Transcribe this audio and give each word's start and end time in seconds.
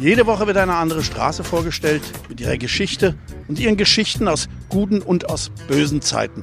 Jede 0.00 0.24
Woche 0.24 0.46
wird 0.46 0.56
eine 0.56 0.76
andere 0.76 1.02
Straße 1.02 1.44
vorgestellt 1.44 2.00
mit 2.30 2.40
ihrer 2.40 2.56
Geschichte 2.56 3.16
und 3.48 3.58
ihren 3.58 3.76
Geschichten 3.76 4.28
aus 4.28 4.48
guten 4.70 5.02
und 5.02 5.28
aus 5.28 5.50
bösen 5.68 6.00
Zeiten. 6.00 6.40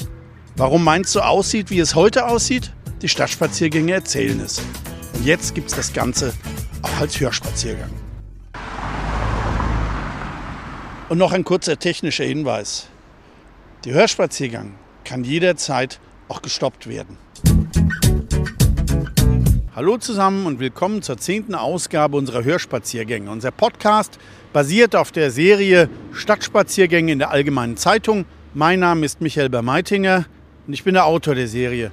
Warum 0.55 0.83
Mainz 0.83 1.11
so 1.11 1.21
aussieht, 1.21 1.71
wie 1.71 1.79
es 1.79 1.95
heute 1.95 2.27
aussieht? 2.27 2.71
Die 3.01 3.09
Stadtspaziergänge 3.09 3.93
erzählen 3.93 4.39
es. 4.41 4.61
Und 5.15 5.25
jetzt 5.25 5.55
gibt 5.55 5.69
es 5.69 5.75
das 5.75 5.91
Ganze 5.91 6.35
auch 6.83 7.01
als 7.01 7.19
Hörspaziergang. 7.19 7.89
Und 11.09 11.17
noch 11.17 11.31
ein 11.31 11.43
kurzer 11.43 11.79
technischer 11.79 12.25
Hinweis. 12.25 12.89
Der 13.85 13.95
Hörspaziergang 13.95 14.75
kann 15.03 15.23
jederzeit 15.23 15.99
auch 16.27 16.43
gestoppt 16.43 16.87
werden. 16.87 17.17
Hallo 19.77 19.95
zusammen 19.97 20.47
und 20.47 20.59
willkommen 20.59 21.03
zur 21.03 21.19
zehnten 21.19 21.53
Ausgabe 21.53 22.17
unserer 22.17 22.43
Hörspaziergänge. 22.43 23.29
Unser 23.29 23.51
Podcast 23.51 24.17
basiert 24.51 24.95
auf 24.95 25.11
der 25.11 25.29
Serie 25.29 25.87
Stadtspaziergänge 26.13 27.11
in 27.11 27.19
der 27.19 27.29
Allgemeinen 27.29 27.77
Zeitung. 27.77 28.25
Mein 28.55 28.79
Name 28.79 29.05
ist 29.05 29.21
Michael 29.21 29.49
Bermeitinger 29.49 30.25
und 30.65 30.73
ich 30.73 30.83
bin 30.83 30.95
der 30.95 31.05
Autor 31.05 31.35
der 31.35 31.47
Serie. 31.47 31.91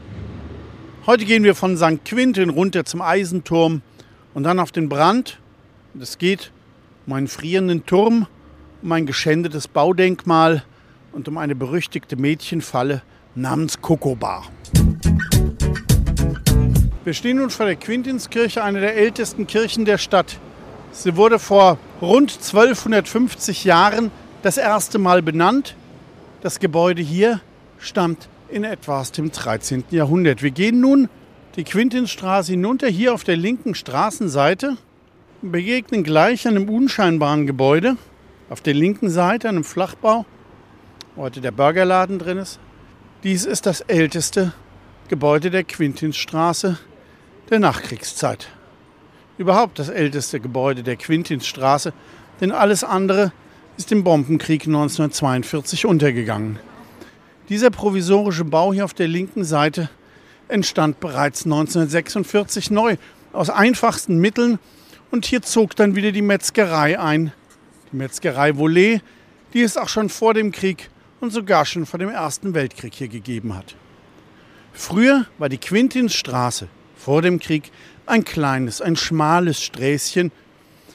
Heute 1.04 1.26
gehen 1.26 1.44
wir 1.44 1.54
von 1.54 1.76
St. 1.76 2.02
Quintin 2.06 2.48
runter 2.48 2.86
zum 2.86 3.02
Eisenturm 3.02 3.82
und 4.32 4.44
dann 4.44 4.60
auf 4.60 4.72
den 4.72 4.88
Brand. 4.88 5.38
Es 6.00 6.16
geht 6.16 6.52
um 7.06 7.12
einen 7.12 7.28
frierenden 7.28 7.84
Turm, 7.84 8.26
um 8.82 8.92
ein 8.92 9.04
geschändetes 9.04 9.68
Baudenkmal 9.68 10.64
und 11.12 11.28
um 11.28 11.36
eine 11.36 11.54
berüchtigte 11.54 12.16
Mädchenfalle 12.16 13.02
namens 13.34 13.82
Kokobar. 13.82 14.44
Wir 17.04 17.12
stehen 17.12 17.36
nun 17.36 17.50
vor 17.50 17.66
der 17.66 17.76
Quintinskirche, 17.76 18.64
einer 18.64 18.80
der 18.80 18.96
ältesten 18.96 19.46
Kirchen 19.46 19.84
der 19.84 19.98
Stadt. 19.98 20.38
Sie 20.90 21.16
wurde 21.16 21.38
vor 21.38 21.76
rund 22.00 22.32
1250 22.32 23.64
Jahren 23.64 24.10
das 24.40 24.56
erste 24.56 24.98
Mal 24.98 25.20
benannt. 25.20 25.76
Das 26.40 26.60
Gebäude 26.60 27.02
hier 27.02 27.42
stammt 27.78 28.30
in 28.48 28.64
etwa 28.64 29.00
aus 29.00 29.12
dem 29.12 29.30
13. 29.30 29.84
Jahrhundert. 29.90 30.42
Wir 30.42 30.50
gehen 30.50 30.80
nun 30.80 31.10
die 31.56 31.64
Quintinstraße 31.64 32.52
hinunter, 32.52 32.88
hier 32.88 33.12
auf 33.12 33.22
der 33.22 33.36
linken 33.36 33.74
Straßenseite, 33.74 34.78
und 35.42 35.52
begegnen 35.52 36.04
gleich 36.04 36.48
einem 36.48 36.70
unscheinbaren 36.70 37.46
Gebäude. 37.46 37.98
Auf 38.48 38.62
der 38.62 38.72
linken 38.72 39.10
Seite, 39.10 39.50
einem 39.50 39.64
Flachbau, 39.64 40.24
wo 41.16 41.22
heute 41.22 41.42
der 41.42 41.52
Burgerladen 41.52 42.18
drin 42.18 42.38
ist. 42.38 42.58
Dies 43.24 43.44
ist 43.44 43.66
das 43.66 43.82
älteste 43.82 44.54
Gebäude 45.08 45.50
der 45.50 45.64
Quintinsstraße 45.64 46.78
der 47.50 47.58
Nachkriegszeit. 47.58 48.48
Überhaupt 49.36 49.78
das 49.78 49.88
älteste 49.88 50.40
Gebäude 50.40 50.82
der 50.82 50.96
Quintinsstraße, 50.96 51.92
denn 52.40 52.52
alles 52.52 52.84
andere 52.84 53.32
ist 53.76 53.90
im 53.92 54.04
Bombenkrieg 54.04 54.66
1942 54.66 55.86
untergegangen. 55.86 56.58
Dieser 57.48 57.70
provisorische 57.70 58.44
Bau 58.44 58.72
hier 58.72 58.84
auf 58.84 58.94
der 58.94 59.08
linken 59.08 59.44
Seite 59.44 59.90
entstand 60.48 61.00
bereits 61.00 61.44
1946 61.44 62.70
neu 62.70 62.96
aus 63.32 63.50
einfachsten 63.50 64.18
Mitteln 64.18 64.58
und 65.10 65.26
hier 65.26 65.42
zog 65.42 65.76
dann 65.76 65.96
wieder 65.96 66.12
die 66.12 66.22
Metzgerei 66.22 66.98
ein. 66.98 67.32
Die 67.92 67.96
Metzgerei 67.96 68.56
Volet, 68.56 69.02
die 69.52 69.62
es 69.62 69.76
auch 69.76 69.88
schon 69.88 70.08
vor 70.08 70.32
dem 70.32 70.52
Krieg 70.52 70.90
und 71.20 71.32
sogar 71.32 71.66
schon 71.66 71.86
vor 71.86 71.98
dem 71.98 72.08
Ersten 72.08 72.54
Weltkrieg 72.54 72.94
hier 72.94 73.08
gegeben 73.08 73.54
hat. 73.56 73.74
Früher 74.72 75.26
war 75.38 75.48
die 75.48 75.58
Quintinsstraße 75.58 76.68
vor 77.04 77.20
dem 77.20 77.38
Krieg 77.38 77.70
ein 78.06 78.24
kleines, 78.24 78.80
ein 78.80 78.96
schmales 78.96 79.62
Sträßchen, 79.62 80.32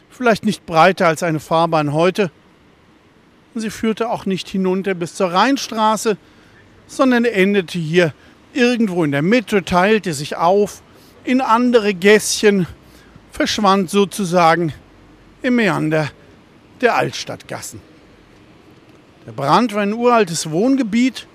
vielleicht 0.09 0.43
nicht 0.43 0.65
breiter 0.65 1.07
als 1.07 1.21
eine 1.21 1.39
Fahrbahn 1.39 1.93
heute. 1.93 2.31
Sie 3.53 3.69
führte 3.69 4.09
auch 4.09 4.25
nicht 4.25 4.49
hinunter 4.49 4.95
bis 4.95 5.13
zur 5.13 5.31
Rheinstraße, 5.31 6.17
sondern 6.87 7.25
endete 7.25 7.77
hier 7.77 8.13
irgendwo 8.53 9.03
in 9.03 9.11
der 9.11 9.21
Mitte, 9.21 9.63
teilte 9.63 10.13
sich 10.13 10.35
auf 10.35 10.81
in 11.23 11.41
andere 11.41 11.93
Gässchen, 11.93 12.65
verschwand 13.31 13.91
sozusagen 13.91 14.73
im 15.43 15.57
Meander 15.57 16.09
der 16.81 16.95
Altstadtgassen. 16.95 17.81
Der 19.27 19.31
Brand 19.31 19.75
war 19.75 19.83
ein 19.83 19.93
uraltes 19.93 20.49
Wohngebiet, 20.49 21.27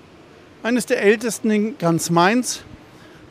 eines 0.63 0.85
der 0.85 1.01
ältesten 1.01 1.49
in 1.49 1.77
ganz 1.77 2.09
Mainz, 2.09 2.63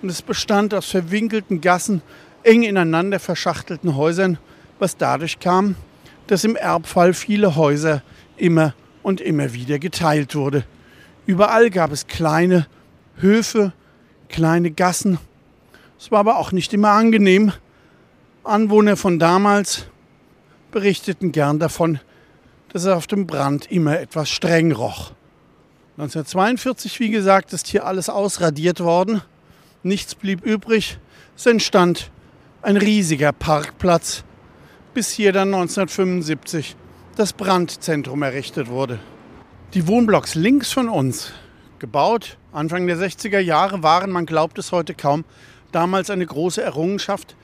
und 0.05 0.11
es 0.11 0.21
bestand 0.21 0.75
aus 0.75 0.91
verwinkelten 0.91 1.63
Gassen, 1.63 2.03
eng 2.43 2.63
ineinander 2.63 3.19
verschachtelten 3.19 3.97
Häusern, 3.97 4.37
was 4.79 4.99
dadurch 4.99 5.41
kam, 5.41 5.77
dass 6.27 6.45
im 6.45 6.57
Erbfall 6.57 7.15
viele 7.15 7.57
Häuser 7.57 8.03
immer 8.37 8.75
und 9.03 9.23
immer 9.23 9.55
wieder 9.55 9.79
geteilt 9.79 10.35
wurde. 10.35 10.67
Überall 11.25 11.71
gab 11.71 11.91
es 11.91 12.07
kleine 12.07 12.67
Höfe, 13.17 13.73
kleine 14.29 14.73
Gassen. 14.73 15.17
Es 15.99 16.11
war 16.11 16.19
aber 16.19 16.37
auch 16.37 16.53
nicht 16.53 16.75
immer 16.75 16.91
angenehm. 16.91 17.55
Anwohner 18.43 18.99
von 18.99 19.19
damals 19.19 19.87
berichteten 20.71 21.33
gern 21.33 21.59
davon, 21.59 21.99
dass 22.75 22.83
es 22.83 22.89
auf 22.89 23.07
dem 23.07 23.27
Brand 23.27 23.73
immer 23.73 23.99
etwas 23.99 24.29
streng 24.29 24.71
roch. 24.73 25.13
1942, 25.97 27.01
wie 27.01 27.09
gesagt, 27.09 27.55
ist 27.55 27.69
hier 27.69 27.87
alles 27.87 28.11
ausradiert 28.11 28.81
worden 28.81 29.23
nichts 29.85 30.15
blieb 30.15 30.45
übrig. 30.45 30.99
Es 31.37 31.47
entstand 31.47 32.11
ein 32.63 32.77
riesiger 32.77 33.33
Parkplatz, 33.33 34.25
bis 34.95 35.11
hier 35.11 35.33
dann 35.33 35.55
1975 35.55 36.77
das 37.17 37.33
Brandzentrum 37.33 38.23
errichtet 38.23 38.69
wurde. 38.69 38.99
Die 39.75 39.87
Wohnblocks 39.87 40.35
links 40.35 40.73
von 40.73 40.89
uns, 40.89 41.33
gebaut 41.79 42.39
Anfang 42.53 42.87
der 42.87 42.97
60er 42.97 43.41
Jahre, 43.41 43.83
waren, 43.83 44.11
man 44.11 44.27
glaubt 44.27 44.59
es 44.59 44.73
heute 44.73 44.95
kaum, 44.95 45.25
damals 45.73 46.11
eine 46.11 46.25
große 46.25 46.63
Errungenschaft, 46.63 47.37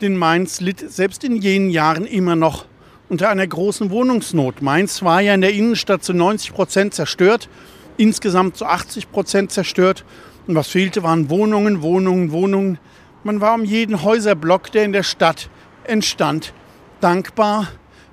denn 0.00 0.16
Mainz 0.16 0.60
litt 0.60 0.78
selbst 0.90 1.24
in 1.24 1.36
jenen 1.36 1.70
Jahren 1.70 2.06
immer 2.06 2.36
noch 2.36 2.66
unter 3.08 3.28
einer 3.28 3.46
großen 3.46 3.90
Wohnungsnot. 3.90 4.62
Mainz 4.62 5.02
war 5.02 5.20
ja 5.20 5.34
in 5.34 5.40
der 5.40 5.52
Innenstadt 5.52 6.02
zu 6.02 6.14
90 6.14 6.54
Prozent 6.54 6.94
zerstört, 6.94 7.48
insgesamt 7.96 8.56
zu 8.56 8.64
80 8.64 9.10
Prozent 9.10 9.52
zerstört 9.52 10.04
und 10.46 10.54
was 10.54 10.68
fehlte, 10.68 11.02
waren 11.02 11.30
Wohnungen, 11.30 11.82
Wohnungen, 11.82 12.32
Wohnungen. 12.32 12.78
Man 13.24 13.40
war 13.40 13.54
um 13.54 13.64
jeden 13.64 14.02
Häuserblock, 14.02 14.72
der 14.72 14.84
in 14.84 14.92
der 14.92 15.02
Stadt 15.02 15.48
entstand, 15.84 16.52
dankbar, 17.00 17.68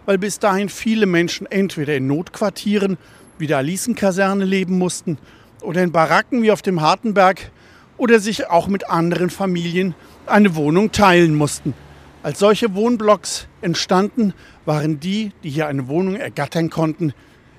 weil 0.05 0.17
bis 0.17 0.39
dahin 0.39 0.69
viele 0.69 1.05
Menschen 1.05 1.47
entweder 1.47 1.95
in 1.95 2.07
Notquartieren 2.07 2.97
wie 3.37 3.47
der 3.47 3.57
Alicenkaserne 3.57 4.45
leben 4.45 4.77
mussten 4.77 5.17
oder 5.61 5.83
in 5.83 5.91
Baracken 5.91 6.43
wie 6.43 6.51
auf 6.51 6.61
dem 6.61 6.81
Hartenberg 6.81 7.51
oder 7.97 8.19
sich 8.19 8.49
auch 8.49 8.67
mit 8.67 8.89
anderen 8.89 9.29
Familien 9.29 9.95
eine 10.25 10.55
Wohnung 10.55 10.91
teilen 10.91 11.35
mussten. 11.35 11.73
Als 12.21 12.39
solche 12.39 12.75
Wohnblocks 12.75 13.47
entstanden, 13.61 14.33
waren 14.65 14.99
die, 14.99 15.31
die 15.43 15.49
hier 15.49 15.67
eine 15.67 15.87
Wohnung 15.87 16.15
ergattern 16.15 16.69
konnten, 16.69 17.13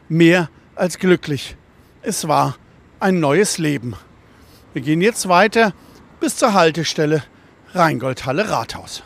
mehr 0.08 0.50
als 0.74 0.98
glücklich. 0.98 1.56
Es 2.02 2.28
war 2.28 2.56
ein 3.00 3.20
neues 3.20 3.58
Leben. 3.58 3.94
Wir 4.72 4.82
gehen 4.82 5.00
jetzt 5.00 5.28
weiter 5.28 5.74
bis 6.20 6.36
zur 6.36 6.54
Haltestelle 6.54 7.24
Rheingoldhalle 7.72 8.50
Rathaus. 8.50 9.02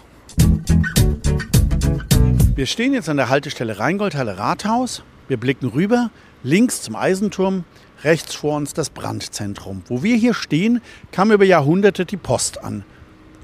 Wir 2.55 2.67
stehen 2.67 2.93
jetzt 2.93 3.09
an 3.09 3.17
der 3.17 3.31
Haltestelle 3.31 3.79
Rheingoldhalle 3.79 4.37
Rathaus. 4.37 5.03
Wir 5.27 5.39
blicken 5.39 5.69
rüber, 5.69 6.11
links 6.43 6.83
zum 6.83 6.97
Eisenturm, 6.97 7.65
rechts 8.03 8.35
vor 8.35 8.59
uns 8.59 8.75
das 8.75 8.91
Brandzentrum. 8.91 9.83
Wo 9.87 10.03
wir 10.03 10.17
hier 10.17 10.35
stehen, 10.35 10.83
kam 11.13 11.33
über 11.33 11.47
Jahrhunderte 11.47 12.05
die 12.05 12.19
Post 12.19 12.63
an. 12.63 12.85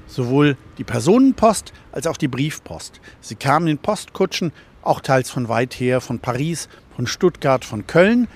Sowohl 0.05 0.57
die 0.77 0.83
Personenpost 0.83 1.73
als 1.91 2.05
auch 2.05 2.17
die 2.17 2.27
Briefpost. 2.27 3.01
Sie 3.19 3.35
kamen 3.35 3.65
in 3.65 3.79
Postkutschen, 3.79 4.53
auch 4.83 5.01
teils 5.01 5.31
von 5.31 5.49
weit 5.49 5.73
her, 5.73 6.01
von 6.01 6.19
Paris, 6.19 6.69
von 6.95 7.07
Stuttgart, 7.07 7.65
von 7.65 7.87
Köln. 7.87 8.27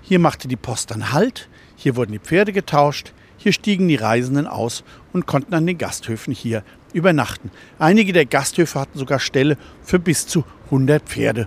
Hier 0.00 0.20
machte 0.20 0.46
die 0.46 0.54
Post 0.54 0.92
dann 0.92 1.12
Halt, 1.12 1.48
hier 1.74 1.96
wurden 1.96 2.12
die 2.12 2.20
Pferde 2.20 2.52
getauscht, 2.52 3.12
hier 3.46 3.52
stiegen 3.52 3.86
die 3.86 3.94
Reisenden 3.94 4.48
aus 4.48 4.82
und 5.12 5.26
konnten 5.26 5.54
an 5.54 5.68
den 5.68 5.78
Gasthöfen 5.78 6.34
hier 6.34 6.64
übernachten. 6.92 7.52
Einige 7.78 8.12
der 8.12 8.26
Gasthöfe 8.26 8.80
hatten 8.80 8.98
sogar 8.98 9.20
Ställe 9.20 9.56
für 9.84 10.00
bis 10.00 10.26
zu 10.26 10.42
100 10.64 11.04
Pferde. 11.04 11.46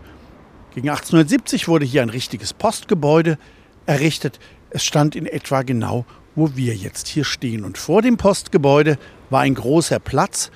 Gegen 0.74 0.88
1870 0.88 1.68
wurde 1.68 1.84
hier 1.84 2.02
ein 2.02 2.10
richtiges 2.10 2.54
Postgebäude 2.54 3.38
errichtet. 3.86 4.40
Es 4.70 4.86
stand 4.86 5.14
in 5.14 5.26
etwa 5.26 5.64
genau, 5.64 6.06
wo 6.36 6.56
wir 6.56 6.74
jetzt 6.74 7.10
hier 7.10 7.26
stehen. 7.26 7.66
Und 7.66 7.78
vor 7.78 8.02
dem 8.02 8.16
Postgebäude 8.16 8.98
war 9.30 9.42
ein 9.42 9.56
großer 9.56 10.00
Platz. 10.00 10.52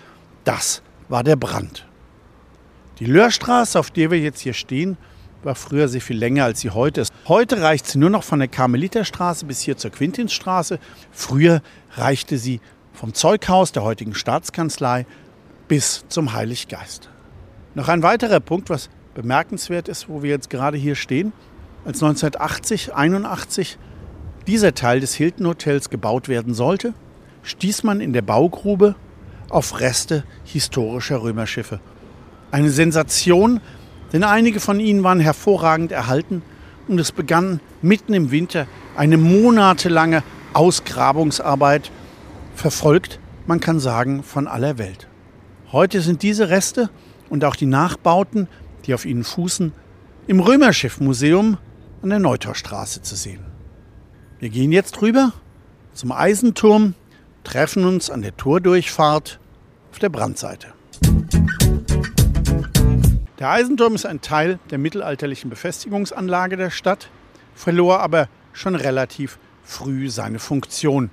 Das 0.45 0.81
war 1.09 1.25
der 1.25 1.35
Brand. 1.35 1.85
Die 2.99 3.05
Löhrstraße, 3.05 3.77
auf 3.77 3.91
der 3.91 4.11
wir 4.11 4.19
jetzt 4.19 4.39
hier 4.39 4.53
stehen, 4.53 4.95
war 5.45 5.55
früher 5.55 5.87
sehr 5.87 6.01
viel 6.01 6.17
länger, 6.17 6.45
als 6.45 6.61
sie 6.61 6.69
heute 6.69 7.01
ist. 7.01 7.13
Heute 7.27 7.61
reicht 7.61 7.87
sie 7.87 7.97
nur 7.97 8.09
noch 8.09 8.23
von 8.23 8.39
der 8.39 8.47
Karmeliterstraße 8.47 9.45
bis 9.45 9.61
hier 9.61 9.77
zur 9.77 9.91
Quintinsstraße. 9.91 10.79
Früher 11.11 11.61
reichte 11.95 12.37
sie 12.37 12.61
vom 12.93 13.13
Zeughaus 13.13 13.71
der 13.71 13.83
heutigen 13.83 14.13
Staatskanzlei 14.13 15.05
bis 15.67 16.05
zum 16.09 16.33
Heiliggeist. 16.33 17.09
Noch 17.75 17.87
ein 17.87 18.03
weiterer 18.03 18.39
Punkt, 18.39 18.69
was 18.69 18.89
bemerkenswert 19.15 19.87
ist, 19.87 20.09
wo 20.09 20.23
wir 20.23 20.29
jetzt 20.29 20.49
gerade 20.49 20.77
hier 20.77 20.95
stehen. 20.95 21.33
Als 21.85 22.01
1980, 22.01 22.93
81 22.93 23.77
dieser 24.47 24.73
Teil 24.73 24.99
des 24.99 25.13
Hilton 25.13 25.47
Hotels 25.47 25.89
gebaut 25.89 26.27
werden 26.27 26.53
sollte, 26.53 26.93
stieß 27.43 27.83
man 27.83 27.99
in 28.01 28.13
der 28.13 28.21
Baugrube 28.21 28.95
auf 29.49 29.79
Reste 29.79 30.23
historischer 30.43 31.21
Römerschiffe. 31.21 31.79
Eine 32.51 32.69
Sensation, 32.69 33.59
denn 34.13 34.23
einige 34.23 34.59
von 34.59 34.79
ihnen 34.79 35.03
waren 35.03 35.19
hervorragend 35.19 35.91
erhalten 35.91 36.43
und 36.87 36.99
es 36.99 37.11
begann 37.11 37.59
mitten 37.81 38.13
im 38.13 38.31
Winter 38.31 38.67
eine 38.95 39.17
monatelange 39.17 40.23
Ausgrabungsarbeit, 40.53 41.91
verfolgt, 42.55 43.19
man 43.47 43.59
kann 43.59 43.79
sagen, 43.79 44.23
von 44.23 44.47
aller 44.47 44.77
Welt. 44.77 45.07
Heute 45.71 46.01
sind 46.01 46.21
diese 46.21 46.49
Reste 46.49 46.89
und 47.29 47.43
auch 47.43 47.55
die 47.55 47.65
Nachbauten, 47.65 48.47
die 48.85 48.93
auf 48.93 49.05
ihnen 49.05 49.23
fußen, 49.23 49.73
im 50.27 50.39
Römerschiffmuseum 50.39 51.57
an 52.03 52.09
der 52.09 52.19
Neutorstraße 52.19 53.01
zu 53.01 53.15
sehen. 53.15 53.43
Wir 54.39 54.49
gehen 54.49 54.71
jetzt 54.71 55.01
rüber 55.01 55.33
zum 55.93 56.11
Eisenturm, 56.11 56.93
treffen 57.43 57.85
uns 57.85 58.09
an 58.09 58.21
der 58.21 58.37
Tordurchfahrt 58.37 59.39
auf 59.91 59.99
der 59.99 60.09
Brandseite. 60.09 60.67
Der 63.43 63.49
Eisenturm 63.49 63.93
ist 63.93 64.05
ein 64.05 64.21
Teil 64.21 64.57
der 64.69 64.77
mittelalterlichen 64.77 65.49
Befestigungsanlage 65.49 66.55
der 66.55 66.69
Stadt, 66.69 67.09
verlor 67.55 67.99
aber 67.99 68.29
schon 68.53 68.73
relativ 68.73 69.37
früh 69.65 70.09
seine 70.09 70.39
Funktion. 70.39 71.09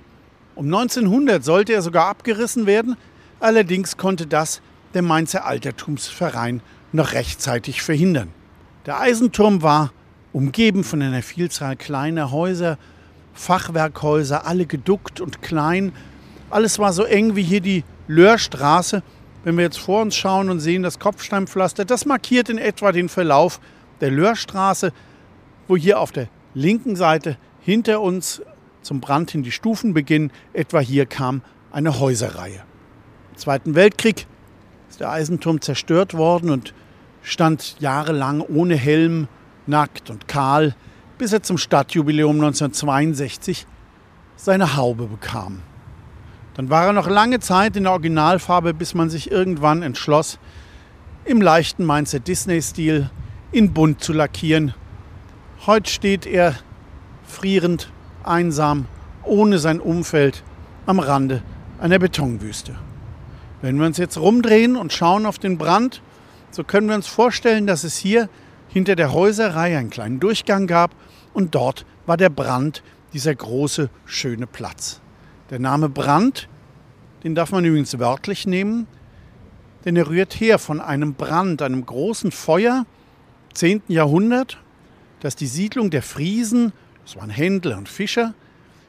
Um 0.55 0.67
1900 0.67 1.43
sollte 1.43 1.73
er 1.73 1.81
sogar 1.81 2.07
abgerissen 2.07 2.65
werden, 2.65 2.95
allerdings 3.41 3.97
konnte 3.97 4.27
das 4.27 4.61
der 4.93 5.01
Mainzer 5.01 5.45
Altertumsverein 5.45 6.61
noch 6.93 7.11
rechtzeitig 7.11 7.81
verhindern. 7.81 8.29
Der 8.85 9.01
Eisenturm 9.01 9.61
war 9.61 9.91
umgeben 10.31 10.85
von 10.85 11.01
einer 11.01 11.23
Vielzahl 11.23 11.75
kleiner 11.75 12.31
Häuser, 12.31 12.77
Fachwerkhäuser, 13.33 14.47
alle 14.47 14.67
geduckt 14.67 15.19
und 15.19 15.41
klein. 15.41 15.91
Alles 16.49 16.79
war 16.79 16.93
so 16.93 17.03
eng 17.03 17.35
wie 17.35 17.43
hier 17.43 17.59
die 17.59 17.83
Löhrstraße. 18.07 19.03
Wenn 19.43 19.57
wir 19.57 19.63
jetzt 19.63 19.79
vor 19.79 20.01
uns 20.01 20.15
schauen 20.15 20.49
und 20.49 20.59
sehen 20.59 20.83
das 20.83 20.99
Kopfsteinpflaster, 20.99 21.85
das 21.85 22.05
markiert 22.05 22.49
in 22.49 22.59
etwa 22.59 22.91
den 22.91 23.09
Verlauf 23.09 23.59
der 23.99 24.11
Löhrstraße, 24.11 24.93
wo 25.67 25.75
hier 25.75 25.99
auf 25.99 26.11
der 26.11 26.27
linken 26.53 26.95
Seite 26.95 27.37
hinter 27.59 28.01
uns 28.01 28.41
zum 28.81 28.99
Brand 28.99 29.31
hin 29.31 29.43
die 29.43 29.51
Stufen 29.51 29.93
beginnen. 29.93 30.31
Etwa 30.53 30.79
hier 30.79 31.05
kam 31.05 31.41
eine 31.71 31.99
Häuserreihe. 31.99 32.63
Im 33.31 33.37
Zweiten 33.37 33.75
Weltkrieg 33.75 34.27
ist 34.89 34.99
der 34.99 35.09
Eisenturm 35.09 35.61
zerstört 35.61 36.13
worden 36.13 36.51
und 36.51 36.73
stand 37.23 37.79
jahrelang 37.79 38.41
ohne 38.41 38.75
Helm, 38.75 39.27
nackt 39.65 40.09
und 40.09 40.27
kahl, 40.27 40.75
bis 41.17 41.33
er 41.33 41.41
zum 41.41 41.57
Stadtjubiläum 41.57 42.35
1962 42.35 43.65
seine 44.35 44.75
Haube 44.75 45.05
bekam. 45.05 45.61
Dann 46.53 46.69
war 46.69 46.85
er 46.85 46.93
noch 46.93 47.07
lange 47.07 47.39
Zeit 47.39 47.75
in 47.75 47.83
der 47.83 47.93
Originalfarbe, 47.93 48.73
bis 48.73 48.93
man 48.93 49.09
sich 49.09 49.31
irgendwann 49.31 49.81
entschloss, 49.83 50.37
im 51.23 51.41
leichten 51.41 51.85
Mainzer 51.85 52.19
Disney-Stil 52.19 53.09
in 53.51 53.73
bunt 53.73 54.03
zu 54.03 54.13
lackieren. 54.13 54.73
Heute 55.65 55.89
steht 55.89 56.25
er 56.25 56.55
frierend, 57.25 57.91
einsam, 58.23 58.85
ohne 59.23 59.59
sein 59.59 59.79
Umfeld 59.79 60.43
am 60.85 60.99
Rande 60.99 61.41
einer 61.79 61.99
Betonwüste. 61.99 62.75
Wenn 63.61 63.77
wir 63.77 63.85
uns 63.85 63.97
jetzt 63.97 64.17
rumdrehen 64.17 64.75
und 64.75 64.91
schauen 64.91 65.25
auf 65.25 65.39
den 65.39 65.57
Brand, 65.57 66.01
so 66.49 66.63
können 66.63 66.87
wir 66.87 66.95
uns 66.95 67.07
vorstellen, 67.07 67.67
dass 67.67 67.83
es 67.83 67.95
hier 67.97 68.29
hinter 68.67 68.95
der 68.95 69.13
Häuserreihe 69.13 69.77
einen 69.77 69.89
kleinen 69.89 70.19
Durchgang 70.19 70.67
gab 70.67 70.91
und 71.33 71.55
dort 71.55 71.85
war 72.05 72.17
der 72.17 72.29
Brand, 72.29 72.83
dieser 73.13 73.35
große, 73.35 73.89
schöne 74.05 74.47
Platz. 74.47 75.01
Der 75.51 75.59
Name 75.59 75.89
Brand, 75.89 76.47
den 77.25 77.35
darf 77.35 77.51
man 77.51 77.65
übrigens 77.65 77.99
wörtlich 77.99 78.47
nehmen, 78.47 78.87
denn 79.83 79.97
er 79.97 80.07
rührt 80.07 80.39
her 80.39 80.57
von 80.59 80.79
einem 80.79 81.13
Brand, 81.13 81.61
einem 81.61 81.85
großen 81.85 82.31
Feuer, 82.31 82.85
10. 83.53 83.83
Jahrhundert, 83.89 84.59
das 85.19 85.35
die 85.35 85.47
Siedlung 85.47 85.89
der 85.89 86.03
Friesen, 86.03 86.71
das 87.03 87.17
waren 87.17 87.29
Händler 87.29 87.77
und 87.77 87.89
Fischer, 87.89 88.33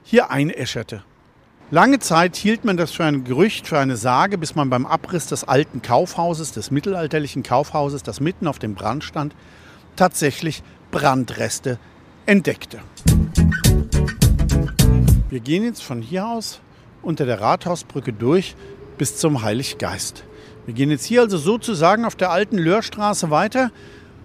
hier 0.05 0.31
einäscherte. 0.31 1.03
Lange 1.73 1.99
Zeit 1.99 2.37
hielt 2.37 2.65
man 2.65 2.77
das 2.77 2.93
für 2.93 3.05
ein 3.05 3.25
Gerücht, 3.25 3.67
für 3.67 3.81
eine 3.81 3.97
Sage, 3.97 4.39
bis 4.39 4.55
man 4.55 4.71
beim 4.71 4.87
Abriss 4.87 5.27
des 5.27 5.43
alten 5.43 5.83
Kaufhauses, 5.83 6.53
des 6.53 6.71
mittelalterlichen 6.71 7.43
Kaufhauses, 7.43 8.05
das 8.05 8.21
mitten 8.21 8.47
auf 8.47 8.61
dem 8.61 8.77
Brand 8.77 9.03
stand, 9.03 9.35
tatsächlich 9.97 10.63
Brandreste 10.93 11.81
entdeckte. 12.25 12.79
Wir 15.33 15.41
gehen 15.41 15.65
jetzt 15.65 15.83
von 15.83 16.03
hier 16.03 16.27
aus 16.27 16.61
unter 17.01 17.25
der 17.25 17.41
Rathausbrücke 17.41 18.13
durch 18.13 18.55
bis 18.99 19.17
zum 19.17 19.41
Heiliggeist. 19.41 20.25
Wir 20.67 20.75
gehen 20.75 20.91
jetzt 20.91 21.07
hier 21.07 21.23
also 21.23 21.39
sozusagen 21.39 22.05
auf 22.05 22.17
der 22.17 22.31
alten 22.31 22.59
Löhrstraße 22.59 23.31
weiter. 23.31 23.71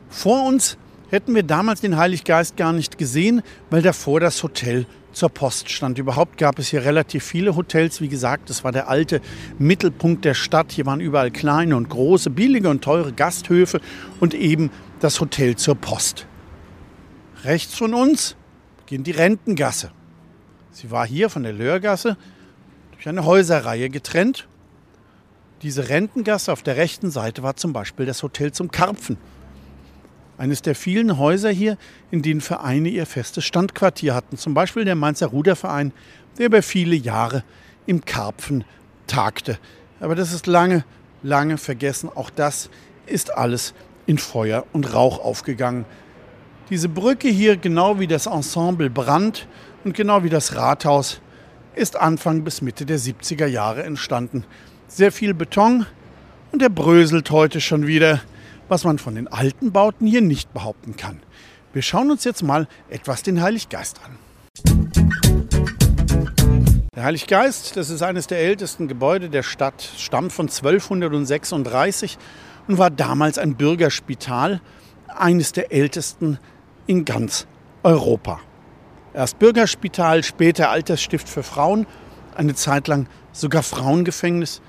Vor 0.10 0.46
uns 0.46 0.78
hätten 1.10 1.34
wir 1.34 1.44
damals 1.44 1.80
den 1.80 1.96
Heiliggeist 1.96 2.58
gar 2.58 2.74
nicht 2.74 2.98
gesehen, 2.98 3.42
weil 3.70 3.82
davor 3.82 4.20
das 4.20 4.44
Hotel 4.44 4.86
zur 5.14 5.30
Post 5.30 5.70
stand. 5.70 5.98
Überhaupt 5.98 6.38
gab 6.38 6.60
es 6.60 6.68
hier 6.68 6.84
relativ 6.84 7.24
viele 7.24 7.56
Hotels. 7.56 8.02
Wie 8.02 8.10
gesagt, 8.10 8.50
das 8.50 8.66
war 8.66 8.74
der 8.74 8.90
alte 8.90 9.22
Mittelpunkt 9.60 10.26
der 10.26 10.34
Stadt. 10.34 10.74
Hier 10.74 10.88
waren 10.88 11.00
überall 11.00 11.32
kleine 11.32 11.78
und 11.78 11.88
große, 11.88 12.32
billige 12.32 12.68
und 12.68 12.84
teure 12.84 13.14
Gasthöfe 13.14 13.80
und 14.20 14.34
eben 14.34 14.72
das 15.00 15.22
Hotel 15.22 15.56
zur 15.56 15.76
Post. 15.76 16.28
Rechts 17.46 17.76
von 17.76 17.94
uns 17.94 18.36
beginnt 18.80 19.08
die 19.08 19.12
Rentengasse. 19.12 19.92
Sie 20.78 20.92
war 20.92 21.08
hier 21.08 21.32
von 21.32 21.42
der 21.42 21.54
Löhrgasse 21.54 22.18
durch 22.92 23.10
eine 23.10 23.26
Häuserreihe 23.26 23.90
getrennt. 23.90 24.48
Diese 25.64 25.90
Rentengasse 25.90 26.54
auf 26.54 26.62
der 26.62 26.78
rechten 26.78 27.10
Seite 27.10 27.42
war 27.42 27.56
zum 27.56 27.74
Beispiel 27.74 28.06
das 28.06 28.22
Hotel 28.22 28.52
zum 28.52 28.70
Karpfen. 28.70 29.18
Eines 30.38 30.62
der 30.62 30.76
vielen 30.76 31.18
Häuser 31.18 31.50
hier, 31.50 31.80
in 32.12 32.22
denen 32.22 32.42
Vereine 32.42 32.90
ihr 32.90 33.08
festes 33.08 33.44
Standquartier 33.44 34.14
hatten. 34.14 34.38
Zum 34.38 34.54
Beispiel 34.54 34.86
der 34.86 34.94
Mainzer 34.94 35.26
Ruderverein, 35.26 35.94
der 36.38 36.46
über 36.46 36.62
viele 36.62 36.96
Jahre 36.96 37.44
im 37.88 38.06
Karpfen 38.06 38.64
tagte. 39.08 39.58
Aber 40.00 40.14
das 40.14 40.32
ist 40.32 40.46
lange, 40.46 40.86
lange 41.24 41.58
vergessen. 41.58 42.08
Auch 42.14 42.30
das 42.30 42.70
ist 43.08 43.36
alles 43.36 43.74
in 44.06 44.20
Feuer 44.20 44.64
und 44.74 44.94
Rauch 44.94 45.18
aufgegangen. 45.26 45.86
Diese 46.70 46.90
Brücke 46.90 47.30
hier, 47.30 47.58
genau 47.58 48.00
wie 48.00 48.08
das 48.08 48.26
Ensemble 48.26 48.90
Brand 48.90 49.48
und 49.84 49.96
genau 49.96 50.24
wie 50.24 50.30
das 50.30 50.56
Rathaus, 50.56 51.22
ist 51.76 51.96
Anfang 51.96 52.44
bis 52.44 52.62
Mitte 52.62 52.86
der 52.86 53.00
70er 53.00 53.48
Jahre 53.48 53.84
entstanden. 53.84 54.44
Sehr 54.88 55.12
viel 55.12 55.34
Beton 55.34 55.86
und 56.52 56.62
er 56.62 56.70
bröselt 56.70 57.32
heute 57.32 57.62
schon 57.62 57.88
wieder 57.88 58.22
was 58.68 58.84
man 58.84 58.98
von 58.98 59.16
den 59.16 59.28
alten 59.28 59.72
Bauten 59.72 60.08
hier 60.08 60.22
nicht 60.22 60.54
behaupten 60.54 60.96
kann. 60.96 61.20
Wir 61.74 61.82
schauen 61.82 62.12
uns 62.12 62.24
jetzt 62.24 62.44
mal 62.44 62.68
etwas 62.90 63.24
den 63.24 63.42
Heiliggeist 63.42 64.00
an. 64.04 64.18
Der 66.96 67.04
Heiliggeist, 67.04 67.78
das 67.78 67.90
ist 67.90 68.02
eines 68.02 68.28
der 68.28 68.40
ältesten 68.40 68.88
Gebäude 68.88 69.30
der 69.30 69.44
Stadt, 69.44 69.88
stammt 69.98 70.34
von 70.34 70.48
1236 70.48 72.18
und 72.68 72.78
war 72.78 72.90
damals 72.90 73.38
ein 73.38 73.56
Bürgerspital, 73.56 74.62
eines 75.08 75.52
der 75.52 75.72
ältesten 75.72 76.40
in 76.88 77.06
ganz 77.06 77.46
Europa. 77.84 78.40
Erst 79.14 79.40
Bürgerspital, 79.40 80.24
später 80.24 80.70
Altersstift 80.70 81.30
für 81.30 81.44
Frauen, 81.44 81.86
eine 82.36 82.56
Zeit 82.56 82.88
lang 82.88 83.08
sogar 83.32 83.64
Frauengefängnis 83.64 84.62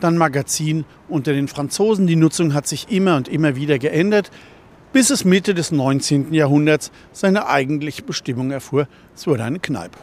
dann 0.00 0.18
Magazin 0.18 0.84
unter 1.08 1.32
den 1.32 1.48
Franzosen. 1.48 2.06
Die 2.06 2.16
Nutzung 2.16 2.54
hat 2.54 2.66
sich 2.66 2.90
immer 2.90 3.16
und 3.16 3.28
immer 3.28 3.56
wieder 3.56 3.78
geändert, 3.78 4.30
bis 4.92 5.10
es 5.10 5.24
Mitte 5.24 5.54
des 5.54 5.70
19. 5.70 6.34
Jahrhunderts 6.34 6.90
seine 7.12 7.46
eigentliche 7.46 8.02
Bestimmung 8.02 8.50
erfuhr. 8.50 8.88
Es 9.14 9.26
wurde 9.26 9.44
eine 9.44 9.60
Kneipe. 9.60 9.98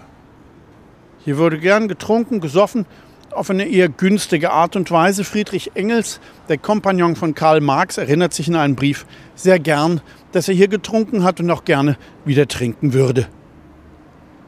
Hier 1.25 1.37
wurde 1.37 1.59
gern 1.59 1.87
getrunken, 1.87 2.39
gesoffen 2.39 2.85
auf 3.33 3.49
eine 3.49 3.67
eher 3.67 3.89
günstige 3.89 4.51
Art 4.51 4.75
und 4.75 4.91
Weise. 4.91 5.23
Friedrich 5.23 5.71
Engels, 5.75 6.19
der 6.47 6.57
Kompagnon 6.57 7.15
von 7.15 7.35
Karl 7.35 7.61
Marx, 7.61 7.97
erinnert 7.97 8.33
sich 8.33 8.47
in 8.47 8.55
einem 8.55 8.75
Brief 8.75 9.05
sehr 9.35 9.59
gern, 9.59 10.01
dass 10.31 10.47
er 10.47 10.55
hier 10.55 10.67
getrunken 10.67 11.23
hat 11.23 11.39
und 11.39 11.49
auch 11.51 11.65
gerne 11.65 11.97
wieder 12.25 12.47
trinken 12.47 12.93
würde. 12.93 13.27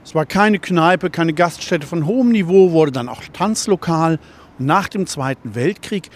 Es 0.03 0.15
war 0.15 0.25
keine 0.25 0.59
Kneipe, 0.59 1.09
keine 1.09 1.33
Gaststätte 1.33 1.85
von 1.85 2.05
hohem 2.05 2.29
Niveau, 2.29 2.71
wurde 2.71 2.91
dann 2.91 3.09
auch 3.09 3.21
Tanzlokal. 3.33 4.19
Und 4.57 4.65
nach 4.65 4.87
dem 4.87 5.05
Zweiten 5.05 5.55
Weltkrieg, 5.55 6.09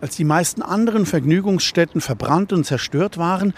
als 0.00 0.16
die 0.16 0.24
meisten 0.24 0.62
anderen 0.62 1.06
Vergnügungsstätten 1.06 2.00
verbrannt 2.00 2.52
und 2.52 2.64
zerstört 2.64 3.18
waren, 3.18 3.54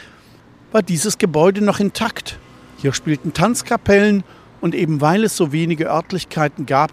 war 0.71 0.83
dieses 0.83 1.19
Gebäude 1.19 1.65
noch 1.65 1.81
intakt. 1.81 2.39
Hier 2.79 2.93
spielten 2.93 3.33
Tanzkapellen 3.33 4.25
und 4.61 4.75
eben 4.75 5.01
weil 5.01 5.25
es 5.25 5.37
so 5.37 5.53
wenige 5.53 5.89
Örtlichkeiten 5.89 6.67
gab, 6.67 6.93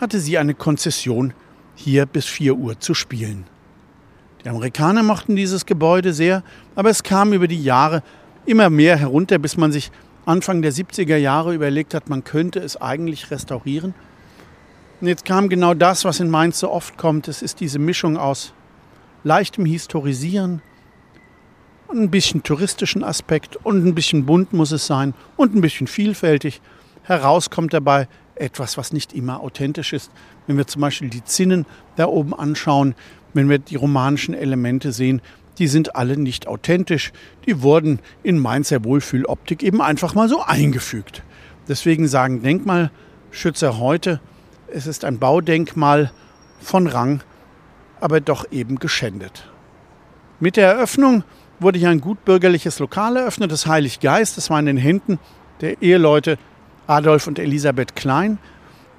hatte 0.00 0.20
sie 0.20 0.38
eine 0.38 0.54
Konzession, 0.54 1.32
hier 1.74 2.06
bis 2.06 2.26
4 2.26 2.56
Uhr 2.56 2.80
zu 2.80 2.94
spielen. 2.94 3.44
Die 4.44 4.48
Amerikaner 4.48 5.02
mochten 5.02 5.36
dieses 5.36 5.66
Gebäude 5.66 6.12
sehr, 6.12 6.42
aber 6.74 6.90
es 6.90 7.02
kam 7.02 7.32
über 7.32 7.48
die 7.48 7.62
Jahre 7.62 8.02
immer 8.44 8.70
mehr 8.70 8.96
herunter, 8.96 9.38
bis 9.38 9.56
man 9.56 9.72
sich 9.72 9.90
Anfang 10.24 10.62
der 10.62 10.72
70er 10.72 11.16
Jahre 11.16 11.54
überlegt 11.54 11.94
hat, 11.94 12.08
man 12.08 12.24
könnte 12.24 12.58
es 12.58 12.80
eigentlich 12.80 13.30
restaurieren. 13.30 13.94
Und 15.00 15.08
jetzt 15.08 15.24
kam 15.24 15.48
genau 15.48 15.74
das, 15.74 16.04
was 16.04 16.20
in 16.20 16.30
Mainz 16.30 16.58
so 16.58 16.70
oft 16.70 16.96
kommt. 16.96 17.28
Es 17.28 17.42
ist 17.42 17.60
diese 17.60 17.78
Mischung 17.78 18.16
aus 18.16 18.52
leichtem 19.24 19.66
Historisieren 19.66 20.62
ein 21.90 22.10
bisschen 22.10 22.42
touristischen 22.42 23.04
Aspekt 23.04 23.56
und 23.56 23.84
ein 23.84 23.94
bisschen 23.94 24.26
bunt 24.26 24.52
muss 24.52 24.72
es 24.72 24.86
sein 24.86 25.14
und 25.36 25.54
ein 25.54 25.60
bisschen 25.60 25.86
vielfältig. 25.86 26.60
Heraus 27.02 27.50
kommt 27.50 27.72
dabei 27.72 28.08
etwas, 28.36 28.76
was 28.78 28.92
nicht 28.92 29.12
immer 29.12 29.40
authentisch 29.40 29.92
ist. 29.92 30.10
Wenn 30.46 30.56
wir 30.56 30.66
zum 30.66 30.82
Beispiel 30.82 31.08
die 31.08 31.24
Zinnen 31.24 31.66
da 31.96 32.06
oben 32.06 32.34
anschauen, 32.34 32.94
wenn 33.34 33.48
wir 33.48 33.58
die 33.58 33.76
romanischen 33.76 34.34
Elemente 34.34 34.92
sehen, 34.92 35.20
die 35.58 35.68
sind 35.68 35.96
alle 35.96 36.16
nicht 36.16 36.46
authentisch. 36.46 37.12
Die 37.46 37.62
wurden 37.62 38.00
in 38.22 38.38
Mainzer 38.38 38.84
Wohlfühloptik 38.84 39.62
eben 39.62 39.80
einfach 39.80 40.14
mal 40.14 40.28
so 40.28 40.42
eingefügt. 40.42 41.22
Deswegen 41.68 42.08
sagen 42.08 42.42
Denkmalschützer 42.42 43.78
heute, 43.78 44.20
es 44.68 44.86
ist 44.86 45.04
ein 45.04 45.18
Baudenkmal 45.18 46.10
von 46.60 46.86
Rang, 46.86 47.22
aber 48.00 48.20
doch 48.20 48.50
eben 48.50 48.78
geschändet. 48.78 49.48
Mit 50.38 50.56
der 50.56 50.68
Eröffnung 50.68 51.24
wurde 51.58 51.78
hier 51.78 51.88
ein 51.88 52.00
gutbürgerliches 52.00 52.78
Lokal 52.78 53.16
eröffnet, 53.16 53.50
das 53.50 53.66
Heilig 53.66 54.00
Geist. 54.00 54.36
Das 54.36 54.50
war 54.50 54.60
in 54.60 54.66
den 54.66 54.76
Händen 54.76 55.18
der 55.60 55.80
Eheleute 55.80 56.38
Adolf 56.86 57.26
und 57.26 57.38
Elisabeth 57.38 57.96
Klein, 57.96 58.38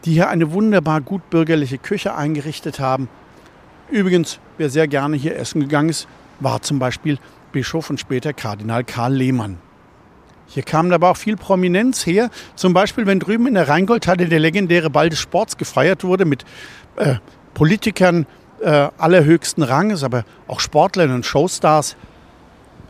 die 0.06 0.14
hier 0.14 0.30
eine 0.30 0.52
wunderbar 0.52 1.02
gutbürgerliche 1.02 1.78
Küche 1.78 2.16
eingerichtet 2.16 2.80
haben. 2.80 3.10
Übrigens, 3.90 4.40
wer 4.58 4.70
sehr 4.70 4.88
gerne 4.88 5.16
hier 5.16 5.38
essen 5.38 5.62
gegangen 5.62 5.90
ist, 5.90 6.08
war 6.40 6.62
zum 6.62 6.80
Beispiel 6.80 7.18
Bischof 7.52 7.90
und 7.90 8.00
später 8.00 8.34
Kardinal 8.34 8.84
Karl 8.84 9.14
Lehmann. 9.14 9.58
Hier 10.48 10.64
kam 10.64 10.92
aber 10.92 11.12
auch 11.12 11.18
viel 11.18 11.36
Prominenz 11.36 12.06
her. 12.06 12.30
Zum 12.56 12.74
Beispiel, 12.74 13.06
wenn 13.06 13.20
drüben 13.20 13.48
in 13.48 13.54
der 13.54 13.68
Rheingoldhalle 13.68 14.28
der 14.28 14.40
legendäre 14.40 14.90
Ball 14.90 15.10
des 15.10 15.20
Sports 15.20 15.58
gefeiert 15.58 16.04
wurde 16.04 16.26
mit 16.26 16.46
äh, 16.96 17.16
Politikern 17.54 18.26
äh, 18.62 18.90
allerhöchsten 18.98 19.64
Ranges, 19.64 20.04
aber 20.04 20.24
auch 20.48 20.60
Sportlern 20.60 21.12
und 21.12 21.26
Showstars. 21.26 21.98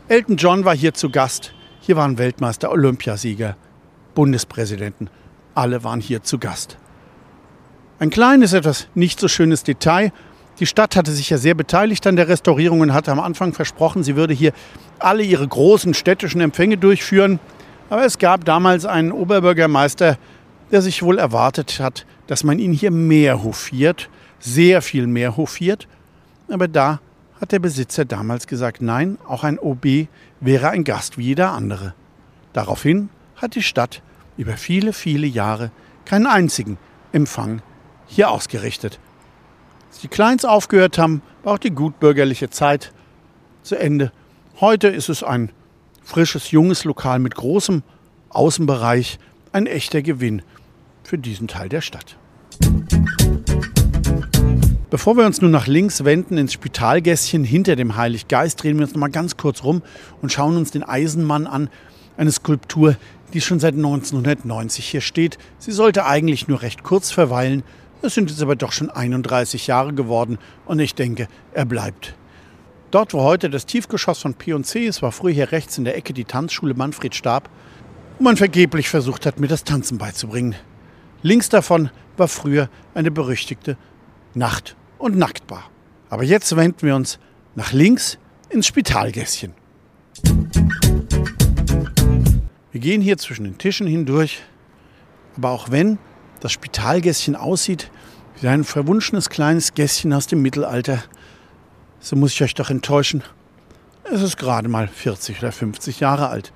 Elton 0.08 0.36
John 0.36 0.64
war 0.64 0.74
hier 0.74 0.94
zu 0.94 1.10
Gast. 1.10 1.52
Hier 1.80 1.96
waren 1.96 2.18
Weltmeister, 2.18 2.70
Olympiasieger, 2.70 3.56
Bundespräsidenten. 4.18 5.10
Alle 5.54 5.84
waren 5.84 6.00
hier 6.00 6.24
zu 6.24 6.40
Gast. 6.40 6.76
Ein 8.00 8.10
kleines, 8.10 8.52
etwas 8.52 8.88
nicht 8.96 9.20
so 9.20 9.28
schönes 9.28 9.62
Detail. 9.62 10.10
Die 10.58 10.66
Stadt 10.66 10.96
hatte 10.96 11.12
sich 11.12 11.30
ja 11.30 11.38
sehr 11.38 11.54
beteiligt 11.54 12.04
an 12.04 12.16
der 12.16 12.26
Restaurierung 12.26 12.80
und 12.80 12.92
hatte 12.92 13.12
am 13.12 13.20
Anfang 13.20 13.52
versprochen, 13.52 14.02
sie 14.02 14.16
würde 14.16 14.34
hier 14.34 14.52
alle 14.98 15.22
ihre 15.22 15.46
großen 15.46 15.94
städtischen 15.94 16.40
Empfänge 16.40 16.76
durchführen. 16.78 17.38
Aber 17.90 18.04
es 18.04 18.18
gab 18.18 18.44
damals 18.44 18.86
einen 18.86 19.12
Oberbürgermeister, 19.12 20.18
der 20.72 20.82
sich 20.82 21.04
wohl 21.04 21.18
erwartet 21.18 21.78
hat, 21.78 22.04
dass 22.26 22.42
man 22.42 22.58
ihn 22.58 22.72
hier 22.72 22.90
mehr 22.90 23.44
hofiert, 23.44 24.10
sehr 24.40 24.82
viel 24.82 25.06
mehr 25.06 25.36
hofiert. 25.36 25.86
Aber 26.50 26.66
da 26.66 26.98
hat 27.40 27.52
der 27.52 27.60
Besitzer 27.60 28.04
damals 28.04 28.48
gesagt, 28.48 28.82
nein, 28.82 29.16
auch 29.28 29.44
ein 29.44 29.60
OB 29.60 30.08
wäre 30.40 30.70
ein 30.70 30.82
Gast 30.82 31.18
wie 31.18 31.26
jeder 31.26 31.52
andere. 31.52 31.94
Daraufhin 32.52 33.10
hat 33.36 33.54
die 33.54 33.62
Stadt 33.62 34.02
über 34.38 34.56
viele, 34.56 34.94
viele 34.94 35.26
Jahre 35.26 35.70
keinen 36.06 36.26
einzigen 36.26 36.78
Empfang 37.12 37.60
hier 38.06 38.30
ausgerichtet. 38.30 38.98
Als 39.90 40.00
die 40.00 40.08
Kleins 40.08 40.46
aufgehört 40.46 40.96
haben, 40.96 41.20
war 41.42 41.54
auch 41.54 41.58
die 41.58 41.70
gutbürgerliche 41.70 42.48
Zeit 42.48 42.92
zu 43.62 43.76
Ende. 43.76 44.12
Heute 44.60 44.88
ist 44.88 45.10
es 45.10 45.22
ein 45.22 45.50
frisches, 46.02 46.52
junges 46.52 46.84
Lokal 46.84 47.18
mit 47.18 47.34
großem 47.34 47.82
Außenbereich, 48.30 49.18
ein 49.52 49.66
echter 49.66 50.02
Gewinn 50.02 50.42
für 51.02 51.18
diesen 51.18 51.48
Teil 51.48 51.68
der 51.68 51.80
Stadt. 51.80 52.16
Bevor 54.90 55.16
wir 55.16 55.26
uns 55.26 55.42
nun 55.42 55.50
nach 55.50 55.66
links 55.66 56.04
wenden 56.04 56.38
ins 56.38 56.54
Spitalgässchen 56.54 57.44
hinter 57.44 57.76
dem 57.76 57.96
Heiliggeist, 57.96 58.62
drehen 58.62 58.78
wir 58.78 58.84
uns 58.84 58.94
noch 58.94 59.00
mal 59.00 59.10
ganz 59.10 59.36
kurz 59.36 59.62
rum 59.64 59.82
und 60.22 60.32
schauen 60.32 60.56
uns 60.56 60.70
den 60.70 60.82
Eisenmann 60.82 61.46
an, 61.46 61.68
eine 62.16 62.32
Skulptur, 62.32 62.96
die 63.34 63.40
schon 63.40 63.60
seit 63.60 63.74
1990 63.74 64.86
hier 64.86 65.00
steht. 65.00 65.38
Sie 65.58 65.72
sollte 65.72 66.06
eigentlich 66.06 66.48
nur 66.48 66.62
recht 66.62 66.82
kurz 66.82 67.10
verweilen, 67.10 67.62
es 68.00 68.14
sind 68.14 68.30
jetzt 68.30 68.42
aber 68.42 68.54
doch 68.54 68.70
schon 68.70 68.90
31 68.90 69.66
Jahre 69.66 69.92
geworden 69.92 70.38
und 70.66 70.78
ich 70.78 70.94
denke, 70.94 71.26
er 71.52 71.64
bleibt. 71.64 72.14
Dort, 72.90 73.12
wo 73.12 73.22
heute 73.22 73.50
das 73.50 73.66
Tiefgeschoss 73.66 74.20
von 74.20 74.34
P&C 74.34 74.86
ist, 74.86 75.02
war 75.02 75.12
früher 75.12 75.32
hier 75.32 75.52
rechts 75.52 75.78
in 75.78 75.84
der 75.84 75.96
Ecke 75.96 76.12
die 76.12 76.24
Tanzschule 76.24 76.74
Manfred 76.74 77.14
Stab, 77.14 77.50
wo 78.18 78.24
man 78.24 78.36
vergeblich 78.36 78.88
versucht 78.88 79.26
hat, 79.26 79.40
mir 79.40 79.48
das 79.48 79.64
Tanzen 79.64 79.98
beizubringen. 79.98 80.54
Links 81.22 81.48
davon 81.48 81.90
war 82.16 82.28
früher 82.28 82.70
eine 82.94 83.10
berüchtigte 83.10 83.76
Nacht- 84.34 84.76
und 84.98 85.16
Nacktbar. 85.16 85.64
Aber 86.08 86.22
jetzt 86.22 86.54
wenden 86.56 86.86
wir 86.86 86.94
uns 86.94 87.18
nach 87.56 87.72
links 87.72 88.18
ins 88.48 88.66
Spitalgässchen. 88.66 89.52
Wir 92.78 92.92
gehen 92.92 93.02
hier 93.02 93.18
zwischen 93.18 93.42
den 93.42 93.58
Tischen 93.58 93.88
hindurch, 93.88 94.40
aber 95.36 95.50
auch 95.50 95.72
wenn 95.72 95.98
das 96.38 96.52
Spitalgässchen 96.52 97.34
aussieht 97.34 97.90
wie 98.40 98.46
ein 98.46 98.62
verwunschenes 98.62 99.30
kleines 99.30 99.74
Gässchen 99.74 100.12
aus 100.12 100.28
dem 100.28 100.42
Mittelalter, 100.42 101.02
so 101.98 102.14
muss 102.14 102.34
ich 102.34 102.42
euch 102.44 102.54
doch 102.54 102.70
enttäuschen. 102.70 103.24
Es 104.04 104.22
ist 104.22 104.36
gerade 104.36 104.68
mal 104.68 104.86
40 104.86 105.38
oder 105.40 105.50
50 105.50 105.98
Jahre 105.98 106.28
alt. 106.28 106.52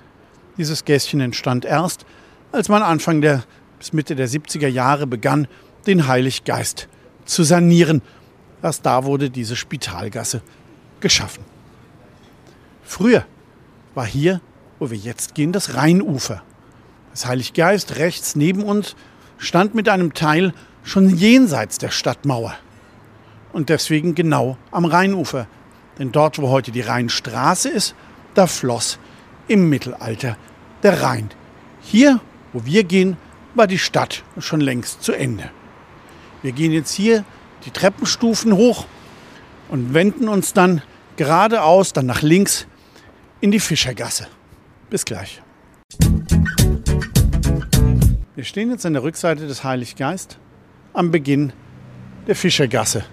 Dieses 0.57 0.85
Gässchen 0.85 1.19
entstand 1.19 1.65
erst, 1.65 2.05
als 2.53 2.69
man 2.69 2.83
Anfang 2.83 3.19
der 3.19 3.43
bis 3.77 3.91
Mitte 3.91 4.15
der 4.15 4.29
70er 4.29 4.69
Jahre 4.69 5.07
begann, 5.07 5.49
den 5.87 6.07
Heiliggeist 6.07 6.87
zu 7.25 7.43
sanieren. 7.43 8.01
Erst 8.61 8.85
da 8.85 9.03
wurde 9.03 9.29
diese 9.29 9.57
Spitalgasse 9.57 10.41
geschaffen. 11.01 11.43
Früher 12.81 13.25
war 13.93 14.05
hier, 14.05 14.39
wo 14.83 14.91
wir 14.91 14.97
jetzt 14.97 15.33
gehen, 15.33 15.53
das 15.53 15.75
Rheinufer. 15.75 16.43
Das 17.11 17.25
Heiliggeist 17.25 17.95
rechts 17.95 18.35
neben 18.35 18.63
uns 18.63 18.97
stand 19.37 19.75
mit 19.75 19.87
einem 19.87 20.13
Teil 20.13 20.53
schon 20.83 21.07
jenseits 21.15 21.77
der 21.77 21.89
Stadtmauer. 21.89 22.53
Und 23.53 23.69
deswegen 23.69 24.13
genau 24.13 24.57
am 24.71 24.83
Rheinufer. 24.83 25.47
Denn 25.99 26.11
dort, 26.11 26.37
wo 26.37 26.49
heute 26.49 26.71
die 26.71 26.81
Rheinstraße 26.81 27.69
ist, 27.69 27.95
da 28.33 28.45
floss 28.45 28.99
im 29.47 29.69
Mittelalter 29.69 30.35
der 30.83 31.01
Rhein. 31.01 31.29
Hier, 31.79 32.19
wo 32.51 32.65
wir 32.65 32.83
gehen, 32.83 33.15
war 33.55 33.67
die 33.67 33.79
Stadt 33.79 34.21
schon 34.37 34.59
längst 34.59 35.01
zu 35.01 35.13
Ende. 35.13 35.49
Wir 36.41 36.51
gehen 36.51 36.73
jetzt 36.73 36.93
hier 36.93 37.23
die 37.63 37.71
Treppenstufen 37.71 38.51
hoch 38.51 38.85
und 39.69 39.93
wenden 39.93 40.27
uns 40.27 40.51
dann 40.51 40.81
geradeaus, 41.15 41.93
dann 41.93 42.05
nach 42.05 42.21
links 42.21 42.67
in 43.39 43.51
die 43.51 43.61
Fischergasse. 43.61 44.27
Bis 44.93 45.05
gleich. 45.05 45.41
Wir 48.35 48.43
stehen 48.43 48.69
jetzt 48.69 48.85
an 48.85 48.93
der 48.93 49.01
Rückseite 49.01 49.47
des 49.47 49.63
Heiliggeist 49.63 50.37
am 50.93 51.09
Beginn 51.09 51.51
der 52.27 52.35
Fischergasse. 52.35 53.03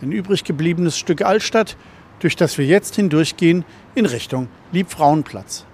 Ein 0.00 0.10
übrig 0.10 0.42
gebliebenes 0.42 0.96
Stück 0.96 1.20
Altstadt, 1.20 1.76
durch 2.20 2.34
das 2.34 2.56
wir 2.56 2.64
jetzt 2.64 2.96
hindurchgehen 2.96 3.66
in 3.94 4.06
Richtung 4.06 4.48
Liebfrauenplatz. 4.72 5.66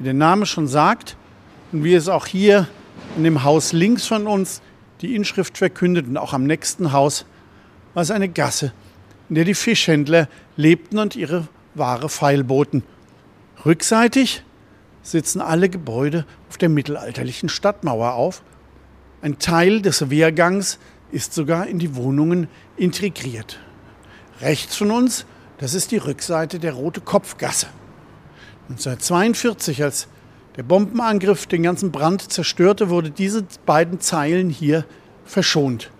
Wie 0.00 0.04
der 0.06 0.14
Name 0.14 0.44
schon 0.44 0.66
sagt 0.66 1.16
und 1.70 1.84
wie 1.84 1.94
es 1.94 2.08
auch 2.08 2.26
hier 2.26 2.66
in 3.16 3.22
dem 3.22 3.44
Haus 3.44 3.72
links 3.72 4.08
von 4.08 4.26
uns 4.26 4.60
die 5.02 5.14
Inschrift 5.14 5.56
verkündet 5.56 6.08
und 6.08 6.16
auch 6.16 6.32
am 6.32 6.48
nächsten 6.48 6.90
Haus, 6.90 7.26
war 7.94 8.02
es 8.02 8.10
eine 8.10 8.28
Gasse, 8.28 8.72
in 9.28 9.36
der 9.36 9.44
die 9.44 9.54
Fischhändler 9.54 10.28
lebten 10.56 10.98
und 10.98 11.14
ihre 11.14 11.46
Ware 11.76 12.08
feilboten. 12.08 12.82
Rückseitig 13.64 14.42
sitzen 15.02 15.40
alle 15.40 15.68
Gebäude 15.68 16.26
auf 16.48 16.58
der 16.58 16.68
mittelalterlichen 16.68 17.48
Stadtmauer 17.48 18.14
auf. 18.14 18.42
Ein 19.20 19.38
Teil 19.38 19.82
des 19.82 20.10
Wehrgangs 20.10 20.78
ist 21.12 21.34
sogar 21.34 21.66
in 21.66 21.78
die 21.78 21.94
Wohnungen 21.94 22.48
integriert. 22.76 23.60
Rechts 24.40 24.76
von 24.76 24.90
uns, 24.90 25.26
das 25.58 25.74
ist 25.74 25.92
die 25.92 25.98
Rückseite 25.98 26.58
der 26.58 26.72
Rote 26.72 27.00
Kopfgasse. 27.00 27.68
1942, 28.68 29.82
als 29.82 30.08
der 30.56 30.64
Bombenangriff 30.64 31.46
den 31.46 31.62
ganzen 31.62 31.92
Brand 31.92 32.32
zerstörte, 32.32 32.90
wurde 32.90 33.10
diese 33.10 33.44
beiden 33.64 34.00
Zeilen 34.00 34.50
hier 34.50 34.84
verschont. 35.24 35.90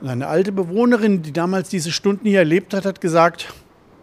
Und 0.00 0.08
eine 0.08 0.28
alte 0.28 0.52
Bewohnerin, 0.52 1.22
die 1.22 1.32
damals 1.32 1.70
diese 1.70 1.90
Stunden 1.90 2.28
hier 2.28 2.38
erlebt 2.38 2.72
hat, 2.72 2.84
hat 2.84 3.00
gesagt, 3.00 3.52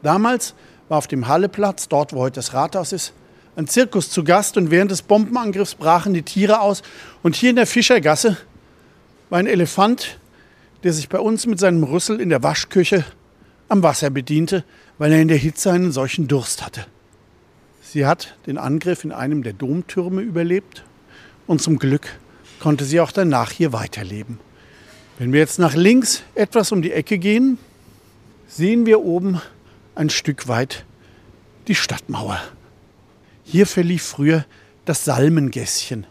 damals 0.03 0.55
war 0.89 0.97
auf 0.97 1.07
dem 1.07 1.27
Halleplatz, 1.27 1.87
dort 1.87 2.13
wo 2.13 2.19
heute 2.19 2.35
das 2.35 2.53
Rathaus 2.53 2.91
ist, 2.91 3.13
ein 3.55 3.67
Zirkus 3.67 4.09
zu 4.09 4.23
Gast 4.23 4.57
und 4.57 4.69
während 4.69 4.91
des 4.91 5.01
Bombenangriffs 5.01 5.75
brachen 5.75 6.13
die 6.13 6.23
Tiere 6.23 6.59
aus. 6.59 6.81
Und 7.23 7.35
hier 7.35 7.51
in 7.51 7.55
der 7.55 7.67
Fischergasse 7.67 8.37
war 9.29 9.39
ein 9.39 9.47
Elefant, 9.47 10.19
der 10.83 10.93
sich 10.93 11.07
bei 11.07 11.19
uns 11.19 11.45
mit 11.47 11.59
seinem 11.59 11.83
Rüssel 11.83 12.19
in 12.19 12.29
der 12.29 12.43
Waschküche 12.43 13.05
am 13.69 13.81
Wasser 13.81 14.09
bediente, 14.09 14.63
weil 14.97 15.11
er 15.11 15.21
in 15.21 15.29
der 15.29 15.37
Hitze 15.37 15.71
einen 15.71 15.91
solchen 15.91 16.27
Durst 16.27 16.65
hatte. 16.65 16.85
Sie 17.81 18.05
hat 18.05 18.35
den 18.45 18.57
Angriff 18.57 19.03
in 19.05 19.11
einem 19.11 19.41
der 19.41 19.53
Domtürme 19.53 20.21
überlebt 20.21 20.83
und 21.47 21.61
zum 21.61 21.79
Glück 21.79 22.07
konnte 22.59 22.83
sie 22.83 22.99
auch 22.99 23.11
danach 23.11 23.51
hier 23.51 23.71
weiterleben. 23.71 24.39
Wenn 25.17 25.31
wir 25.31 25.39
jetzt 25.39 25.59
nach 25.59 25.75
links 25.75 26.23
etwas 26.35 26.73
um 26.73 26.81
die 26.81 26.91
Ecke 26.91 27.17
gehen, 27.17 27.57
sehen 28.47 28.85
wir 28.85 28.99
oben 28.99 29.41
ein 29.95 30.09
Stück 30.09 30.47
weit 30.47 30.85
die 31.67 31.75
Stadtmauer. 31.75 32.39
Hier 33.43 33.65
verlief 33.65 34.03
früher 34.03 34.45
das 34.85 35.05
Salmengässchen. 35.05 36.05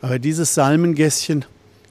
Aber 0.00 0.18
dieses 0.18 0.54
Salmengässchen 0.54 1.44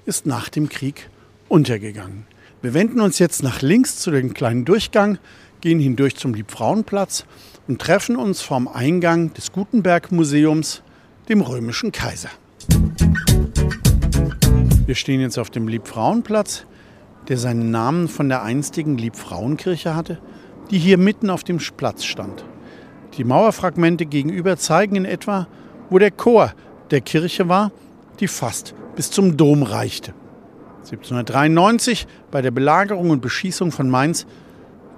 ist 0.06 0.26
nach 0.26 0.50
dem 0.50 0.70
Krieg 0.70 1.10
untergegangen. 1.48 2.26
Wir 2.62 2.74
wenden 2.74 3.02
uns 3.02 3.20
jetzt 3.20 3.42
nach 3.42 3.62
links 3.62 3.98
zu 3.98 4.12
dem 4.12 4.34
kleinen 4.34 4.66
Durchgang, 4.66 5.18
gehen 5.62 5.80
hindurch 5.80 6.16
zum 6.16 6.34
Liebfrauenplatz 6.34 7.26
und 7.68 7.82
treffen 7.82 8.16
uns 8.16 8.42
vorm 8.42 8.68
Eingang 8.68 9.34
des 9.34 9.52
Gutenberg-Museums, 9.52 10.84
dem 11.30 11.42
römischen 11.42 11.92
Kaiser. 11.92 12.30
Wir 14.86 14.96
stehen 14.96 15.22
jetzt 15.22 15.40
auf 15.40 15.50
dem 15.50 15.68
Liebfrauenplatz, 15.68 16.66
der 17.30 17.38
seinen 17.38 17.72
Namen 17.72 18.10
von 18.10 18.28
der 18.28 18.44
einstigen 18.44 18.98
Liebfrauenkirche 18.98 19.96
hatte, 19.96 20.20
die 20.72 20.80
hier 20.80 20.98
mitten 20.98 21.30
auf 21.30 21.44
dem 21.44 21.60
Platz 21.78 22.04
stand. 22.04 22.46
Die 23.18 23.24
Mauerfragmente 23.24 24.06
gegenüber 24.06 24.58
zeigen 24.58 24.96
in 24.96 25.06
etwa, 25.06 25.48
wo 25.90 26.00
der 26.00 26.12
Chor 26.12 26.54
der 26.92 27.02
Kirche 27.02 27.48
war, 27.48 27.72
die 28.20 28.28
fast 28.28 28.74
bis 28.96 29.12
zum 29.12 29.38
Dom 29.38 29.64
reichte. 29.64 30.14
1793, 30.78 32.08
bei 32.32 32.42
der 32.42 32.52
Belagerung 32.52 33.10
und 33.10 33.22
Beschießung 33.22 33.72
von 33.72 33.90
Mainz, 33.90 34.26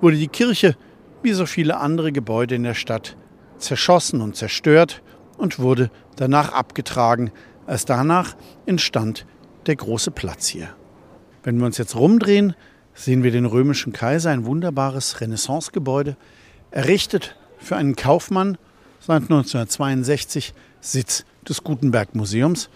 wurde 0.01 0.17
die 0.17 0.27
Kirche, 0.27 0.75
wie 1.21 1.33
so 1.33 1.45
viele 1.45 1.77
andere 1.77 2.11
Gebäude 2.11 2.55
in 2.55 2.63
der 2.63 2.73
Stadt, 2.73 3.17
zerschossen 3.57 4.21
und 4.21 4.35
zerstört 4.35 5.01
und 5.37 5.59
wurde 5.59 5.91
danach 6.15 6.53
abgetragen. 6.53 7.31
Erst 7.67 7.89
danach 7.89 8.35
entstand 8.65 9.25
der 9.65 9.75
große 9.75 10.11
Platz 10.11 10.47
hier. 10.47 10.69
Wenn 11.43 11.57
wir 11.57 11.65
uns 11.65 11.77
jetzt 11.77 11.95
rumdrehen, 11.95 12.55
sehen 12.95 13.23
wir 13.23 13.31
den 13.31 13.45
römischen 13.45 13.93
Kaiser, 13.93 14.31
ein 14.31 14.45
wunderbares 14.45 15.21
Renaissancegebäude, 15.21 16.15
errichtet 16.71 17.35
für 17.59 17.75
einen 17.75 17.95
Kaufmann 17.95 18.57
seit 18.99 19.23
1962 19.23 20.53
Sitz 20.79 21.25
des 21.47 21.63
Gutenberg 21.63 22.15
Museums. 22.15 22.69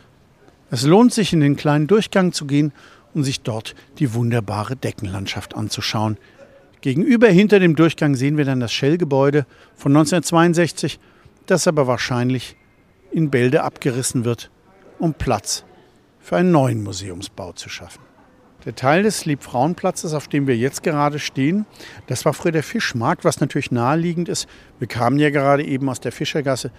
Es 0.69 0.83
lohnt 0.83 1.13
sich, 1.13 1.33
in 1.33 1.39
den 1.39 1.55
kleinen 1.55 1.87
Durchgang 1.87 2.33
zu 2.33 2.45
gehen 2.45 2.73
und 3.13 3.23
sich 3.23 3.41
dort 3.41 3.75
die 3.97 4.13
wunderbare 4.13 4.75
Deckenlandschaft 4.75 5.55
anzuschauen. 5.55 6.17
Gegenüber 6.81 7.27
hinter 7.27 7.59
dem 7.59 7.75
Durchgang 7.75 8.15
sehen 8.15 8.37
wir 8.37 8.45
dann 8.45 8.59
das 8.59 8.71
Shell-Gebäude 8.71 9.45
von 9.75 9.91
1962, 9.93 10.99
das 11.45 11.67
aber 11.67 11.87
wahrscheinlich 11.87 12.55
in 13.11 13.31
Bälde 13.31 13.63
abgerissen 13.63 14.25
wird, 14.25 14.51
um 14.99 15.13
Platz 15.13 15.63
für 16.19 16.37
einen 16.37 16.51
neuen 16.51 16.83
Museumsbau 16.83 17.53
zu 17.53 17.69
schaffen. 17.69 18.08
Der 18.65 18.75
Teil 18.75 19.03
des 19.03 19.25
Liebfrauenplatzes, 19.25 20.13
auf 20.13 20.27
dem 20.27 20.45
wir 20.45 20.57
jetzt 20.57 20.83
gerade 20.83 21.17
stehen, 21.17 21.65
das 22.07 22.25
war 22.25 22.33
früher 22.33 22.51
der 22.51 22.63
Fischmarkt, 22.63 23.23
was 23.23 23.39
natürlich 23.39 23.71
naheliegend 23.71 24.27
ist. 24.27 24.47
Wir 24.79 24.87
kamen 24.87 25.17
ja 25.17 25.29
gerade 25.29 25.63
eben 25.63 25.87
aus 25.89 26.01
der 26.01 26.11
Fischergasse, 26.11 26.71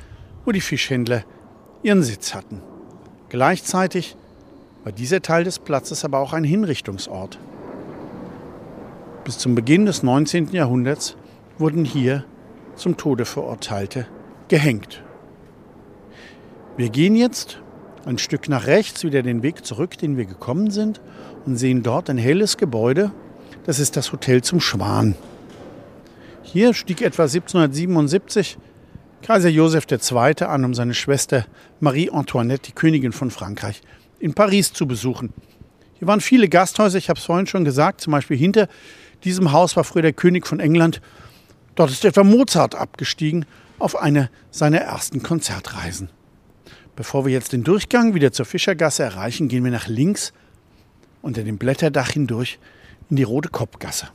wo 0.44 0.52
die 0.52 0.60
Fischhändler 0.60 1.24
ihren 1.82 2.02
Sitz 2.02 2.34
hatten. 2.34 2.60
Gleichzeitig 3.30 4.16
war 4.84 4.92
dieser 4.92 5.22
Teil 5.22 5.44
des 5.44 5.58
Platzes 5.58 6.04
aber 6.04 6.18
auch 6.18 6.34
ein 6.34 6.44
Hinrichtungsort. 6.44 7.38
Bis 9.24 9.38
zum 9.38 9.54
Beginn 9.54 9.86
des 9.86 10.02
19. 10.02 10.52
Jahrhunderts 10.52 11.16
wurden 11.58 11.84
hier 11.84 12.24
zum 12.74 12.96
Tode 12.96 13.24
Verurteilte 13.24 14.06
gehängt. 14.48 15.02
Wir 16.76 16.88
gehen 16.88 17.14
jetzt 17.14 17.60
ein 18.06 18.18
Stück 18.18 18.48
nach 18.48 18.66
rechts 18.66 19.04
wieder 19.04 19.22
den 19.22 19.42
Weg 19.42 19.64
zurück, 19.64 19.98
den 19.98 20.16
wir 20.16 20.24
gekommen 20.24 20.70
sind, 20.70 21.00
und 21.46 21.56
sehen 21.56 21.82
dort 21.82 22.10
ein 22.10 22.18
helles 22.18 22.56
Gebäude. 22.56 23.12
Das 23.66 23.78
ist 23.78 23.96
das 23.96 24.12
Hotel 24.12 24.42
zum 24.42 24.60
Schwan. 24.60 25.14
Hier 26.42 26.74
stieg 26.74 27.02
etwa 27.02 27.24
1777 27.24 28.58
Kaiser 29.22 29.50
Joseph 29.50 29.86
II. 29.90 30.44
an, 30.46 30.64
um 30.64 30.74
seine 30.74 30.94
Schwester 30.94 31.46
Marie 31.78 32.10
Antoinette, 32.10 32.62
die 32.62 32.72
Königin 32.72 33.12
von 33.12 33.30
Frankreich, 33.30 33.82
in 34.18 34.34
Paris 34.34 34.72
zu 34.72 34.86
besuchen. 34.86 35.32
Hier 35.98 36.08
waren 36.08 36.22
viele 36.22 36.48
Gasthäuser, 36.48 36.96
ich 36.96 37.10
habe 37.10 37.18
es 37.18 37.26
vorhin 37.26 37.46
schon 37.46 37.64
gesagt, 37.64 38.00
zum 38.00 38.12
Beispiel 38.12 38.36
hinter 38.36 38.68
diesem 39.24 39.52
Haus 39.52 39.76
war 39.76 39.84
früher 39.84 40.02
der 40.02 40.14
König 40.14 40.46
von 40.46 40.58
England. 40.58 41.02
Dort 41.74 41.90
ist 41.90 42.04
etwa 42.04 42.24
Mozart 42.24 42.74
abgestiegen 42.74 43.44
auf 43.78 43.96
eine 43.96 44.30
seiner 44.50 44.78
ersten 44.78 45.22
Konzertreisen. 45.22 46.08
Bevor 47.00 47.24
wir 47.24 47.32
jetzt 47.32 47.54
den 47.54 47.64
Durchgang 47.64 48.12
wieder 48.12 48.30
zur 48.30 48.44
Fischergasse 48.44 49.02
erreichen, 49.02 49.48
gehen 49.48 49.64
wir 49.64 49.70
nach 49.70 49.88
links 49.88 50.34
unter 51.22 51.44
dem 51.44 51.56
Blätterdach 51.56 52.10
hindurch 52.10 52.58
in 53.08 53.16
die 53.16 53.22
Rote 53.22 53.48
Kopfgasse. 53.48 54.08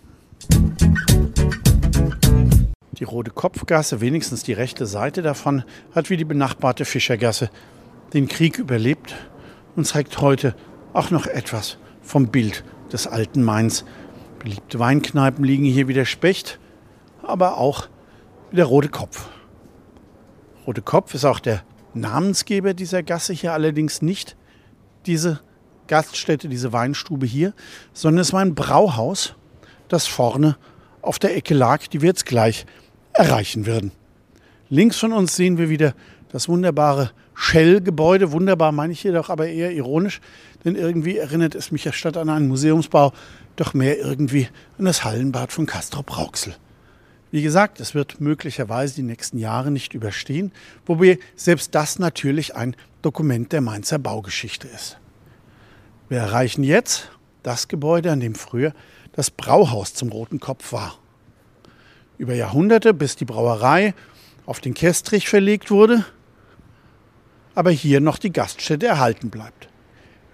Die 2.91 3.04
Rote 3.04 3.32
Kopfgasse, 3.32 4.02
wenigstens 4.02 4.43
die 4.43 4.54
rechte 4.54 4.86
Seite 4.86 5.24
davon, 5.24 5.63
hat 5.95 6.12
wie 6.12 6.17
die 6.17 6.26
benachbarte 6.26 6.86
Fischergasse 6.86 7.50
den 8.13 8.28
Krieg 8.28 8.60
überlebt 8.60 9.15
und 9.76 9.88
zeigt 9.88 10.21
heute 10.21 10.54
auch 10.93 11.10
noch 11.10 11.26
etwas 11.26 11.80
vom 12.04 12.28
Bild 12.28 12.63
des 12.93 13.08
alten 13.08 13.41
Mainz. 13.41 13.84
Beliebte 14.38 14.78
Weinkneipen 14.78 15.43
liegen 15.43 15.65
hier 15.65 15.88
wie 15.88 15.95
der 15.95 16.06
Specht, 16.06 16.60
aber 17.24 17.58
auch 17.58 17.88
wie 18.52 18.58
der 18.58 18.65
Rote 18.65 18.89
Kopf. 18.89 19.28
Rote 20.67 20.84
Kopf 20.84 21.15
ist 21.15 21.26
auch 21.26 21.39
der 21.39 21.63
Namensgeber 21.95 22.73
dieser 22.73 23.03
Gasse 23.03 23.34
hier 23.34 23.53
allerdings 23.53 24.01
nicht 24.01 24.36
diese 25.05 25.39
Gaststätte, 25.88 26.49
diese 26.49 26.73
Weinstube 26.73 27.25
hier, 27.25 27.53
sondern 27.93 28.21
es 28.21 28.34
war 28.34 28.41
ein 28.41 28.55
Brauhaus, 28.55 29.36
das 29.88 30.08
vorne 30.08 30.58
auf 31.01 31.19
der 31.19 31.36
Ecke 31.36 31.53
lag, 31.53 31.88
die 31.88 32.01
wir 32.01 32.10
jetzt 32.10 32.25
gleich 32.25 32.65
erreichen 33.13 33.65
werden. 33.65 33.91
Links 34.69 34.97
von 34.97 35.13
uns 35.13 35.36
sehen 35.36 35.58
wir 35.58 35.69
wieder 35.69 35.93
das 36.31 36.49
wunderbare 36.49 37.12
Shell-Gebäude. 37.36 38.31
Wunderbar 38.31 38.71
meine 38.71 38.93
ich 38.93 39.03
jedoch 39.03 39.29
aber 39.29 39.47
eher 39.47 39.71
ironisch, 39.71 40.21
denn 40.63 40.75
irgendwie 40.75 41.17
erinnert 41.17 41.53
es 41.53 41.71
mich 41.71 41.86
ja 41.86 41.93
statt 41.93 42.17
an 42.17 42.29
einen 42.29 42.47
Museumsbau 42.47 43.13
doch 43.55 43.73
mehr 43.73 43.99
irgendwie 43.99 44.49
an 44.77 44.86
das 44.86 45.03
Hallenbad 45.03 45.51
von 45.51 45.65
Castrop 45.65 46.17
Rauxel. 46.17 46.55
Wie 47.36 47.41
gesagt, 47.41 47.82
es 47.82 47.93
wird 47.93 48.21
möglicherweise 48.21 48.95
die 48.95 49.02
nächsten 49.02 49.38
Jahre 49.38 49.69
nicht 49.69 49.93
überstehen, 49.93 50.54
wobei 50.86 51.19
selbst 51.36 51.76
das 51.76 52.00
natürlich 52.00 52.56
ein 52.56 52.78
Dokument 53.02 53.52
der 53.52 53.60
Mainzer 53.60 54.00
Baugeschichte 54.00 54.69
ist. 54.69 54.98
Wir 56.08 56.19
erreichen 56.19 56.63
jetzt 56.63 57.12
das 57.43 57.67
Gebäude, 57.67 58.10
an 58.13 58.21
dem 58.21 58.36
früher 58.36 58.74
das 59.12 59.32
Brauhaus 59.32 59.93
zum 59.93 60.13
Roten 60.13 60.39
Kopf 60.39 60.71
war. 60.71 60.98
Über 62.17 62.34
Jahrhunderte, 62.34 62.93
bis 62.93 63.17
die 63.17 63.26
Brauerei 63.26 63.93
auf 64.45 64.62
den 64.62 64.74
Kestrich 64.74 65.28
verlegt 65.28 65.69
wurde, 65.69 66.06
aber 67.54 67.71
hier 67.71 68.00
noch 68.00 68.17
die 68.17 68.32
Gaststätte 68.32 68.88
erhalten 68.88 69.30
bleibt. 69.30 69.67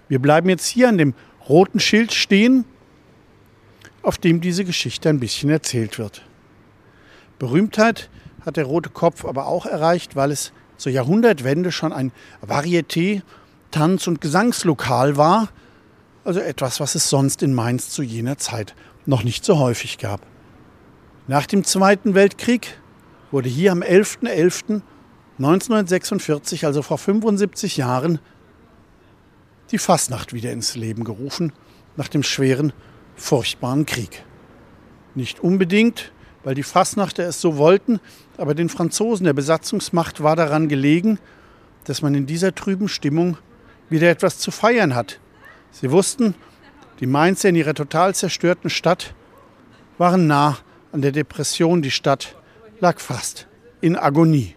Wir 0.06 0.20
bleiben 0.20 0.48
jetzt 0.48 0.68
hier 0.68 0.88
an 0.88 0.98
dem 0.98 1.14
roten 1.48 1.80
Schild 1.80 2.12
stehen, 2.12 2.64
auf 4.02 4.18
dem 4.18 4.40
diese 4.40 4.64
Geschichte 4.64 5.08
ein 5.08 5.18
bisschen 5.18 5.50
erzählt 5.50 5.98
wird. 5.98 6.22
Berühmtheit 7.42 8.08
hat 8.46 8.56
der 8.56 8.64
Rote 8.66 8.88
Kopf 8.88 9.24
aber 9.24 9.48
auch 9.48 9.66
erreicht, 9.66 10.14
weil 10.14 10.30
es 10.30 10.52
zur 10.76 10.92
Jahrhundertwende 10.92 11.72
schon 11.72 11.92
ein 11.92 12.12
Varieté, 12.40 13.22
Tanz- 13.72 14.06
und 14.06 14.20
Gesangslokal 14.20 15.16
war, 15.16 15.48
also 16.22 16.38
etwas, 16.38 16.78
was 16.78 16.94
es 16.94 17.10
sonst 17.10 17.42
in 17.42 17.52
Mainz 17.52 17.90
zu 17.90 18.04
jener 18.04 18.38
Zeit 18.38 18.76
noch 19.06 19.24
nicht 19.24 19.44
so 19.44 19.58
häufig 19.58 19.98
gab. 19.98 20.20
Nach 21.26 21.46
dem 21.46 21.64
Zweiten 21.64 22.14
Weltkrieg 22.14 22.78
wurde 23.32 23.48
hier 23.48 23.72
am 23.72 23.82
11.11.1946, 23.82 26.64
also 26.64 26.82
vor 26.82 26.98
75 26.98 27.76
Jahren, 27.76 28.20
die 29.72 29.78
Fasnacht 29.78 30.32
wieder 30.32 30.52
ins 30.52 30.76
Leben 30.76 31.02
gerufen, 31.02 31.52
nach 31.96 32.06
dem 32.06 32.22
schweren, 32.22 32.72
furchtbaren 33.16 33.84
Krieg. 33.84 34.22
Nicht 35.16 35.40
unbedingt, 35.40 36.12
weil 36.44 36.54
die 36.54 36.62
Fassnachter 36.62 37.24
es 37.24 37.40
so 37.40 37.56
wollten, 37.56 38.00
aber 38.36 38.54
den 38.54 38.68
Franzosen 38.68 39.24
der 39.24 39.32
Besatzungsmacht 39.32 40.22
war 40.22 40.36
daran 40.36 40.68
gelegen, 40.68 41.18
dass 41.84 42.02
man 42.02 42.14
in 42.14 42.26
dieser 42.26 42.54
trüben 42.54 42.88
Stimmung 42.88 43.36
wieder 43.88 44.10
etwas 44.10 44.38
zu 44.38 44.50
feiern 44.50 44.94
hat. 44.94 45.20
Sie 45.70 45.90
wussten, 45.90 46.34
die 47.00 47.06
Mainzer 47.06 47.48
in 47.48 47.56
ihrer 47.56 47.74
total 47.74 48.14
zerstörten 48.14 48.70
Stadt 48.70 49.14
waren 49.98 50.26
nah 50.26 50.58
an 50.92 51.02
der 51.02 51.12
Depression. 51.12 51.82
Die 51.82 51.90
Stadt 51.90 52.36
lag 52.80 53.00
fast 53.00 53.46
in 53.80 53.96
Agonie. 53.96 54.54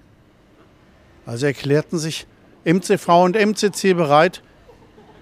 Also 1.25 1.47
erklärten 1.47 1.97
sich 1.97 2.27
MCV 2.65 3.23
und 3.23 3.35
MCC 3.35 3.93
bereit, 3.93 4.43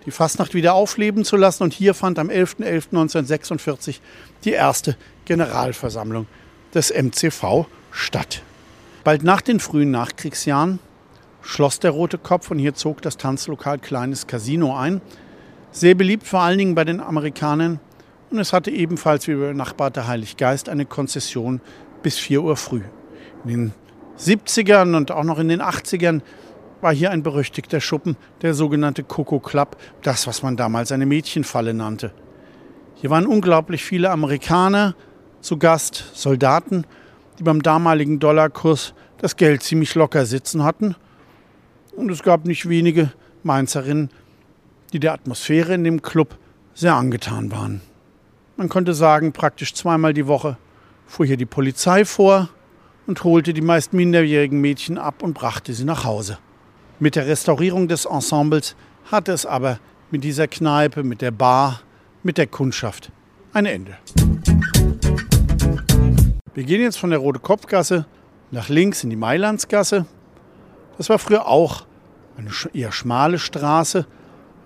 die 0.05 0.11
Fastnacht 0.11 0.53
wieder 0.53 0.73
aufleben 0.73 1.23
zu 1.23 1.37
lassen. 1.37 1.63
Und 1.63 1.73
hier 1.73 1.93
fand 1.93 2.19
am 2.19 2.29
11.11.1946 2.29 3.99
die 4.43 4.51
erste 4.51 4.97
Generalversammlung 5.25 6.27
des 6.73 6.91
MCV 6.91 7.65
statt. 7.91 8.41
Bald 9.03 9.23
nach 9.23 9.41
den 9.41 9.59
frühen 9.59 9.91
Nachkriegsjahren 9.91 10.79
schloss 11.41 11.79
der 11.79 11.91
Rote 11.91 12.17
Kopf 12.17 12.51
und 12.51 12.59
hier 12.59 12.73
zog 12.73 13.01
das 13.01 13.17
Tanzlokal 13.17 13.79
Kleines 13.79 14.27
Casino 14.27 14.75
ein. 14.75 15.01
Sehr 15.71 15.95
beliebt 15.95 16.25
vor 16.25 16.41
allen 16.41 16.57
Dingen 16.57 16.75
bei 16.75 16.85
den 16.85 16.99
Amerikanern 17.01 17.79
und 18.31 18.39
es 18.39 18.53
hatte 18.53 18.71
ebenfalls 18.71 19.27
wie 19.27 19.35
benachbarte 19.35 20.07
Heiliggeist 20.07 20.69
eine 20.69 20.85
Konzession 20.85 21.61
bis 22.01 22.17
4 22.17 22.41
Uhr 22.43 22.55
früh. 22.55 22.81
In 23.43 23.49
den 23.49 23.73
70ern 24.17 24.95
und 24.95 25.11
auch 25.11 25.23
noch 25.23 25.39
in 25.39 25.49
den 25.49 25.61
80ern 25.61 26.21
war 26.81 26.93
hier 26.93 27.11
ein 27.11 27.23
berüchtigter 27.23 27.79
Schuppen, 27.79 28.17
der 28.41 28.53
sogenannte 28.53 29.03
Coco 29.03 29.39
Club, 29.39 29.77
das, 30.01 30.27
was 30.27 30.43
man 30.43 30.57
damals 30.57 30.91
eine 30.91 31.05
Mädchenfalle 31.05 31.73
nannte. 31.73 32.13
Hier 32.95 33.09
waren 33.09 33.25
unglaublich 33.25 33.83
viele 33.83 34.11
Amerikaner 34.11 34.95
zu 35.43 35.57
Gast, 35.57 36.11
Soldaten, 36.13 36.85
die 37.37 37.43
beim 37.43 37.61
damaligen 37.61 38.19
Dollarkurs 38.19 38.93
das 39.17 39.35
Geld 39.35 39.61
ziemlich 39.61 39.93
locker 39.93 40.25
sitzen 40.25 40.63
hatten. 40.63 40.95
Und 41.95 42.09
es 42.09 42.23
gab 42.23 42.45
nicht 42.45 42.67
wenige 42.67 43.11
Mainzerinnen, 43.43 44.09
die 44.93 44.99
der 44.99 45.13
Atmosphäre 45.13 45.73
in 45.73 45.83
dem 45.83 46.01
Club 46.01 46.37
sehr 46.73 46.95
angetan 46.95 47.51
waren. 47.51 47.81
Man 48.57 48.69
konnte 48.69 48.93
sagen, 48.93 49.33
praktisch 49.33 49.73
zweimal 49.73 50.13
die 50.13 50.27
Woche 50.27 50.57
fuhr 51.05 51.25
hier 51.25 51.37
die 51.37 51.45
Polizei 51.45 52.05
vor 52.05 52.49
und 53.05 53.23
holte 53.23 53.53
die 53.53 53.61
meist 53.61 53.93
minderjährigen 53.93 54.61
Mädchen 54.61 54.97
ab 54.97 55.21
und 55.21 55.33
brachte 55.33 55.73
sie 55.73 55.83
nach 55.83 56.05
Hause. 56.05 56.37
Mit 56.99 57.15
der 57.15 57.27
Restaurierung 57.27 57.87
des 57.87 58.05
Ensembles 58.05 58.75
hatte 59.11 59.33
es 59.33 59.45
aber 59.45 59.79
mit 60.09 60.23
dieser 60.23 60.47
Kneipe, 60.47 61.03
mit 61.03 61.21
der 61.21 61.31
Bar, 61.31 61.81
mit 62.23 62.37
der 62.37 62.47
Kundschaft 62.47 63.11
ein 63.51 63.65
Ende. 63.65 63.97
Wir 66.55 66.65
gehen 66.65 66.81
jetzt 66.81 66.99
von 66.99 67.09
der 67.09 67.17
Rote 67.17 67.39
Kopfgasse 67.39 68.05
nach 68.51 68.69
links 68.69 69.03
in 69.03 69.09
die 69.09 69.15
Mailandsgasse. 69.15 70.05
Das 70.97 71.09
war 71.09 71.17
früher 71.17 71.47
auch 71.47 71.85
eine 72.37 72.49
eher 72.73 72.91
schmale 72.91 73.39
Straße, 73.39 74.05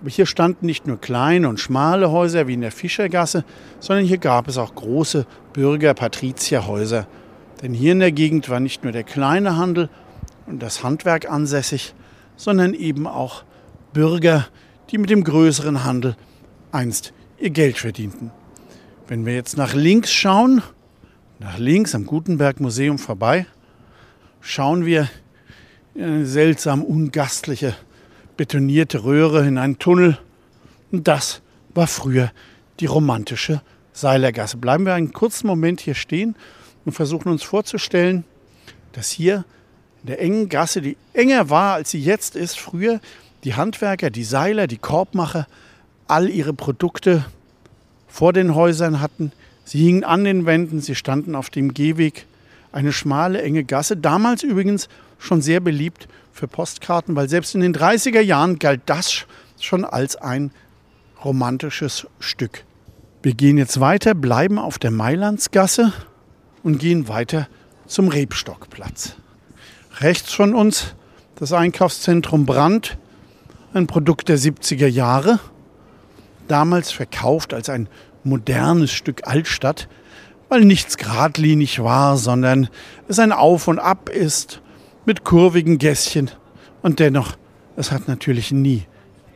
aber 0.00 0.10
hier 0.10 0.26
standen 0.26 0.66
nicht 0.66 0.86
nur 0.86 1.00
kleine 1.00 1.48
und 1.48 1.60
schmale 1.60 2.10
Häuser 2.10 2.46
wie 2.46 2.54
in 2.54 2.60
der 2.60 2.72
Fischergasse, 2.72 3.42
sondern 3.80 4.04
hier 4.04 4.18
gab 4.18 4.48
es 4.48 4.58
auch 4.58 4.74
große 4.74 5.26
Bürger-Patrizierhäuser. 5.54 7.06
Denn 7.62 7.72
hier 7.72 7.92
in 7.92 8.00
der 8.00 8.12
Gegend 8.12 8.50
war 8.50 8.60
nicht 8.60 8.84
nur 8.84 8.92
der 8.92 9.04
kleine 9.04 9.56
Handel 9.56 9.88
und 10.46 10.62
das 10.62 10.84
Handwerk 10.84 11.30
ansässig, 11.30 11.94
sondern 12.36 12.74
eben 12.74 13.06
auch 13.06 13.44
Bürger, 13.94 14.46
die 14.90 14.98
mit 14.98 15.08
dem 15.08 15.24
größeren 15.24 15.84
Handel 15.84 16.16
einst 16.70 17.14
ihr 17.38 17.50
Geld 17.50 17.78
verdienten. 17.78 18.30
Wenn 19.06 19.24
wir 19.24 19.34
jetzt 19.34 19.56
nach 19.56 19.72
links 19.72 20.12
schauen, 20.12 20.62
nach 21.38 21.58
links 21.58 21.94
am 21.94 22.06
Gutenberg 22.06 22.60
Museum 22.60 22.98
vorbei, 22.98 23.46
schauen 24.40 24.84
wir 24.84 25.08
in 25.94 26.04
eine 26.04 26.26
seltsam 26.26 26.82
ungastliche 26.82 27.74
betonierte 28.36 29.04
Röhre 29.04 29.46
in 29.46 29.58
einen 29.58 29.78
Tunnel. 29.78 30.18
Und 30.92 31.08
das 31.08 31.42
war 31.74 31.86
früher 31.86 32.30
die 32.80 32.86
romantische 32.86 33.62
Seilergasse. 33.92 34.56
Bleiben 34.56 34.86
wir 34.86 34.94
einen 34.94 35.12
kurzen 35.12 35.46
Moment 35.46 35.80
hier 35.80 35.94
stehen 35.94 36.36
und 36.84 36.92
versuchen 36.92 37.30
uns 37.30 37.42
vorzustellen, 37.42 38.24
dass 38.92 39.10
hier 39.10 39.44
in 40.02 40.06
der 40.08 40.20
engen 40.20 40.48
Gasse, 40.48 40.80
die 40.80 40.96
enger 41.12 41.50
war, 41.50 41.74
als 41.74 41.90
sie 41.90 42.00
jetzt 42.00 42.36
ist, 42.36 42.58
früher 42.58 43.00
die 43.44 43.54
Handwerker, 43.54 44.10
die 44.10 44.24
Seiler, 44.24 44.66
die 44.66 44.78
Korbmacher 44.78 45.46
all 46.06 46.28
ihre 46.28 46.54
Produkte 46.54 47.24
vor 48.06 48.32
den 48.32 48.54
Häusern 48.54 49.00
hatten. 49.00 49.32
Sie 49.68 49.84
hingen 49.84 50.02
an 50.02 50.24
den 50.24 50.46
Wänden, 50.46 50.80
sie 50.80 50.94
standen 50.94 51.34
auf 51.34 51.50
dem 51.50 51.74
Gehweg. 51.74 52.24
Eine 52.72 52.90
schmale, 52.90 53.42
enge 53.42 53.64
Gasse, 53.64 53.98
damals 53.98 54.42
übrigens 54.42 54.88
schon 55.18 55.42
sehr 55.42 55.60
beliebt 55.60 56.08
für 56.32 56.48
Postkarten, 56.48 57.14
weil 57.16 57.28
selbst 57.28 57.54
in 57.54 57.60
den 57.60 57.74
30er 57.74 58.22
Jahren 58.22 58.58
galt 58.58 58.80
das 58.86 59.26
schon 59.60 59.84
als 59.84 60.16
ein 60.16 60.52
romantisches 61.22 62.06
Stück. 62.18 62.64
Wir 63.22 63.34
gehen 63.34 63.58
jetzt 63.58 63.78
weiter, 63.78 64.14
bleiben 64.14 64.58
auf 64.58 64.78
der 64.78 64.90
Mailandsgasse 64.90 65.92
und 66.62 66.78
gehen 66.78 67.06
weiter 67.08 67.46
zum 67.86 68.08
Rebstockplatz. 68.08 69.16
Rechts 70.00 70.32
von 70.32 70.54
uns 70.54 70.94
das 71.34 71.52
Einkaufszentrum 71.52 72.46
Brand, 72.46 72.96
ein 73.74 73.86
Produkt 73.86 74.30
der 74.30 74.38
70er 74.38 74.88
Jahre, 74.88 75.40
damals 76.46 76.90
verkauft 76.90 77.52
als 77.52 77.68
ein 77.68 77.86
modernes 78.24 78.92
Stück 78.92 79.26
Altstadt, 79.26 79.88
weil 80.48 80.64
nichts 80.64 80.96
geradlinig 80.96 81.82
war, 81.82 82.16
sondern 82.16 82.68
es 83.06 83.18
ein 83.18 83.32
Auf 83.32 83.68
und 83.68 83.78
Ab 83.78 84.08
ist 84.08 84.62
mit 85.04 85.24
kurvigen 85.24 85.78
Gässchen. 85.78 86.30
Und 86.82 87.00
dennoch, 87.00 87.36
es 87.76 87.92
hat 87.92 88.08
natürlich 88.08 88.50
nie 88.50 88.86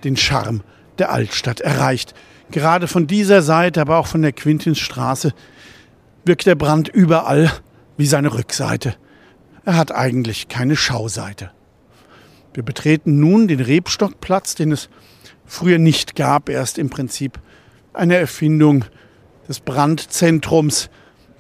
den 0.05 0.17
Charme 0.17 0.63
der 0.99 1.13
Altstadt 1.13 1.61
erreicht. 1.61 2.15
Gerade 2.51 2.89
von 2.89 3.07
dieser 3.07 3.43
Seite, 3.43 3.81
aber 3.81 3.99
auch 3.99 4.07
von 4.07 4.23
der 4.23 4.33
Quintinsstraße 4.33 5.33
wirkt 6.25 6.47
der 6.47 6.55
Brand 6.55 6.89
überall 6.89 7.51
wie 7.97 8.07
seine 8.07 8.33
Rückseite. 8.33 8.95
Er 9.65 9.77
hat 9.77 9.93
eigentlich 9.93 10.49
keine 10.49 10.77
Schauseite. 10.77 11.51
Wir 12.55 12.63
betreten 12.63 13.21
nun 13.21 13.49
den 13.49 13.61
Rebstockplatz, 13.61 14.55
den 14.55 14.73
es 14.73 14.89
früher 15.47 15.79
nicht 15.79 16.17
gab, 16.17 16.49
erst 16.49 16.79
im 16.79 16.91
Prinzip 16.91 17.39
eine 17.93 18.17
Erfindung 18.17 18.85
des 19.49 19.61
Brandzentrums, 19.61 20.91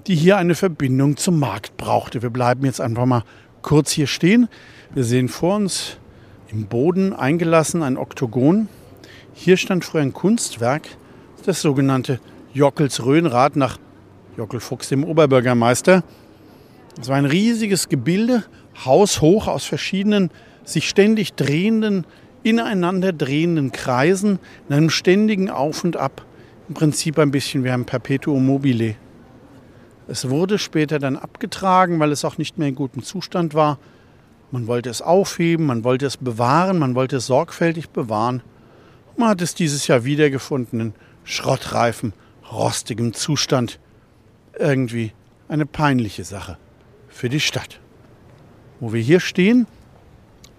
die 0.06 0.14
hier 0.14 0.36
eine 0.36 0.54
Verbindung 0.54 1.16
zum 1.16 1.38
Markt 1.38 1.76
brauchte. 1.76 2.22
Wir 2.22 2.30
bleiben 2.30 2.64
jetzt 2.64 2.80
einfach 2.80 3.06
mal 3.06 3.24
kurz 3.62 3.92
hier 3.92 4.06
stehen. 4.06 4.48
Wir 4.94 5.04
sehen 5.04 5.28
vor 5.28 5.56
uns 5.56 5.98
im 6.50 6.66
Boden 6.66 7.12
eingelassen 7.12 7.82
ein 7.82 7.96
Oktogon. 7.96 8.68
Hier 9.32 9.56
stand 9.56 9.84
früher 9.84 10.02
ein 10.02 10.12
Kunstwerk, 10.12 10.82
das 11.46 11.62
sogenannte 11.62 12.20
Jockels 12.52 13.04
Röhnrad 13.04 13.56
nach 13.56 13.78
Jockel 14.36 14.60
Fuchs, 14.60 14.88
dem 14.88 15.04
Oberbürgermeister. 15.04 16.02
Es 17.00 17.08
war 17.08 17.16
ein 17.16 17.24
riesiges 17.24 17.88
Gebilde, 17.88 18.44
haushoch 18.84 19.46
aus 19.46 19.64
verschiedenen 19.64 20.30
sich 20.64 20.88
ständig 20.88 21.34
drehenden, 21.34 22.06
ineinander 22.42 23.12
drehenden 23.12 23.72
Kreisen, 23.72 24.38
in 24.68 24.74
einem 24.74 24.90
ständigen 24.90 25.50
Auf 25.50 25.84
und 25.84 25.96
Ab. 25.96 26.24
Im 26.72 26.74
Prinzip 26.74 27.18
ein 27.18 27.30
bisschen 27.30 27.64
wie 27.64 27.70
ein 27.70 27.84
Perpetuum 27.84 28.46
mobile. 28.46 28.94
Es 30.08 30.30
wurde 30.30 30.58
später 30.58 30.98
dann 30.98 31.18
abgetragen, 31.18 32.00
weil 32.00 32.12
es 32.12 32.24
auch 32.24 32.38
nicht 32.38 32.56
mehr 32.56 32.68
in 32.68 32.74
gutem 32.74 33.02
Zustand 33.02 33.52
war. 33.52 33.78
Man 34.50 34.66
wollte 34.66 34.88
es 34.88 35.02
aufheben, 35.02 35.66
man 35.66 35.84
wollte 35.84 36.06
es 36.06 36.16
bewahren, 36.16 36.78
man 36.78 36.94
wollte 36.94 37.16
es 37.16 37.26
sorgfältig 37.26 37.90
bewahren. 37.90 38.42
Man 39.18 39.28
hat 39.28 39.42
es 39.42 39.54
dieses 39.54 39.86
Jahr 39.86 40.06
wiedergefunden 40.06 40.80
in 40.80 40.94
schrottreifem, 41.24 42.14
rostigem 42.50 43.12
Zustand. 43.12 43.78
Irgendwie 44.58 45.12
eine 45.48 45.66
peinliche 45.66 46.24
Sache 46.24 46.56
für 47.06 47.28
die 47.28 47.40
Stadt. 47.40 47.80
Wo 48.80 48.94
wir 48.94 49.02
hier 49.02 49.20
stehen, 49.20 49.66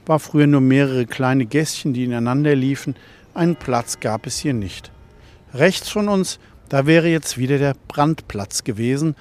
war 0.05 0.19
früher 0.19 0.45
nur 0.45 0.61
mehrere 0.61 1.07
kleine 1.07 1.47
Gässchen, 1.47 1.91
die 1.91 2.03
ineinander 2.03 2.55
liefen. 2.55 2.95
Einen 3.33 3.55
Platz 3.55 3.99
gab 3.99 4.27
es 4.27 4.37
hier 4.37 4.53
nicht. 4.53 4.92
Rechts 5.53 5.89
von 5.89 6.09
uns, 6.09 6.39
da 6.69 6.87
wäre 6.87 7.07
jetzt 7.07 7.37
wieder 7.37 7.59
der 7.59 7.75
Brandplatz 7.87 8.63
gewesen, 8.63 9.15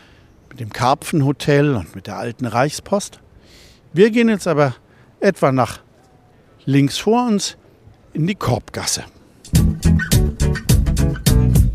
mit 0.49 0.61
dem 0.61 0.73
Karpfenhotel 0.73 1.75
und 1.75 1.95
mit 1.95 2.07
der 2.07 2.17
alten 2.17 2.47
Reichspost. 2.47 3.21
Wir 3.93 4.11
gehen 4.11 4.31
jetzt 4.31 4.47
aber 4.47 4.75
etwa 5.21 5.53
nach 5.53 5.81
links 6.65 6.97
vor 6.97 7.27
uns 7.27 7.59
in 8.15 8.27
die 8.27 8.35
Korbgasse. 8.35 9.05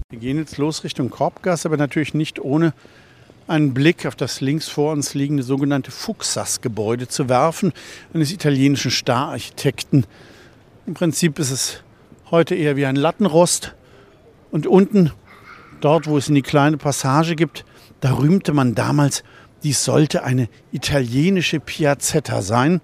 Wir 0.09 0.19
gehen 0.19 0.37
jetzt 0.37 0.57
los 0.57 0.83
Richtung 0.83 1.11
Korbgasse, 1.11 1.67
aber 1.67 1.77
natürlich 1.77 2.15
nicht 2.15 2.39
ohne 2.39 2.73
einen 3.47 3.75
Blick 3.75 4.07
auf 4.07 4.15
das 4.15 4.41
links 4.41 4.67
vor 4.67 4.91
uns 4.91 5.13
liegende 5.13 5.43
sogenannte 5.43 5.91
Fuxas-Gebäude 5.91 7.07
zu 7.07 7.29
werfen, 7.29 7.73
eines 8.11 8.31
italienischen 8.31 8.89
Stararchitekten. 8.89 10.07
Im 10.87 10.95
Prinzip 10.95 11.37
ist 11.37 11.51
es 11.51 11.83
heute 12.31 12.55
eher 12.55 12.75
wie 12.75 12.87
ein 12.87 12.95
Lattenrost 12.95 13.75
Und 14.51 14.67
unten, 14.67 15.11
dort 15.81 16.07
wo 16.07 16.17
es 16.17 16.29
in 16.29 16.35
die 16.35 16.41
kleine 16.41 16.77
Passage 16.77 17.35
gibt, 17.35 17.65
da 17.99 18.13
rühmte 18.17 18.53
man 18.53 18.75
damals, 18.75 19.23
dies 19.63 19.83
sollte 19.83 20.23
eine 20.23 20.49
italienische 20.71 21.59
Piazzetta 21.59 22.41
sein. 22.41 22.81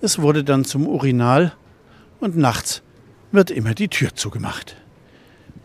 Es 0.00 0.20
wurde 0.20 0.44
dann 0.44 0.64
zum 0.64 0.86
Urinal 0.86 1.52
und 2.20 2.36
nachts 2.36 2.82
wird 3.32 3.50
immer 3.50 3.74
die 3.74 3.88
Tür 3.88 4.14
zugemacht. 4.14 4.76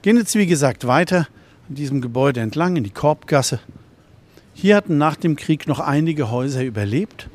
Gehen 0.01 0.17
jetzt 0.17 0.35
wie 0.35 0.45
gesagt 0.45 0.87
weiter 0.87 1.27
an 1.67 1.75
diesem 1.75 1.99
Gebäude 2.01 2.39
entlang 2.39 2.75
in 2.75 2.83
die 2.83 2.91
Korbgasse. 2.91 3.59
Hier 4.53 4.75
hatten 4.75 4.97
nach 4.97 5.15
dem 5.15 5.35
Krieg 5.35 5.67
noch 5.67 5.79
einige 5.79 6.31
Häuser 6.31 6.63
überlebt, 6.63 7.29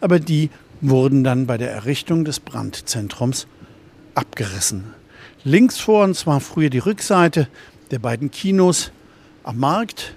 aber 0.00 0.18
die 0.18 0.50
wurden 0.80 1.24
dann 1.24 1.46
bei 1.46 1.56
der 1.56 1.70
Errichtung 1.70 2.24
des 2.24 2.40
Brandzentrums 2.40 3.46
abgerissen. 4.14 4.99
Links 5.44 5.78
vor 5.78 6.04
uns 6.04 6.26
war 6.26 6.40
früher 6.40 6.68
die 6.68 6.78
Rückseite 6.78 7.48
der 7.90 7.98
beiden 7.98 8.30
Kinos 8.30 8.92
am 9.42 9.58
Markt, 9.58 10.14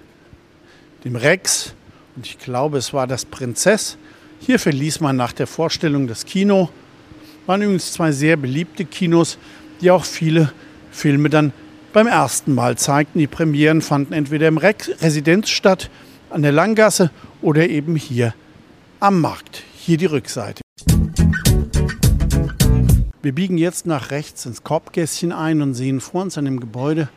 dem 1.04 1.16
Rex 1.16 1.74
und 2.14 2.26
ich 2.26 2.38
glaube, 2.38 2.76
es 2.76 2.92
war 2.92 3.06
das 3.06 3.24
Prinzess. 3.24 3.96
Hier 4.40 4.58
verließ 4.58 5.00
man 5.00 5.16
nach 5.16 5.32
der 5.32 5.46
Vorstellung 5.46 6.06
das 6.06 6.26
Kino. 6.26 6.68
Waren 7.46 7.62
übrigens 7.62 7.92
zwei 7.92 8.12
sehr 8.12 8.36
beliebte 8.36 8.84
Kinos, 8.84 9.38
die 9.80 9.90
auch 9.90 10.04
viele 10.04 10.52
Filme 10.90 11.30
dann 11.30 11.52
beim 11.94 12.06
ersten 12.06 12.54
Mal 12.54 12.76
zeigten. 12.76 13.18
Die 13.18 13.26
Premieren 13.26 13.80
fanden 13.80 14.12
entweder 14.12 14.48
im 14.48 14.58
Rex 14.58 14.90
Residenz 15.00 15.48
statt, 15.48 15.90
an 16.28 16.42
der 16.42 16.52
Langgasse 16.52 17.10
oder 17.40 17.66
eben 17.68 17.96
hier 17.96 18.34
am 19.00 19.22
Markt. 19.22 19.62
Hier 19.74 19.96
die 19.96 20.06
Rückseite. 20.06 20.63
Wir 23.24 23.34
biegen 23.34 23.56
jetzt 23.56 23.86
nach 23.86 24.10
rechts 24.10 24.44
ins 24.44 24.64
Korbgässchen 24.64 25.32
ein 25.32 25.62
und 25.62 25.72
sehen 25.72 26.02
vor 26.02 26.20
uns 26.20 26.36
an 26.36 26.44
dem 26.44 26.60
Gebäude 26.60 27.08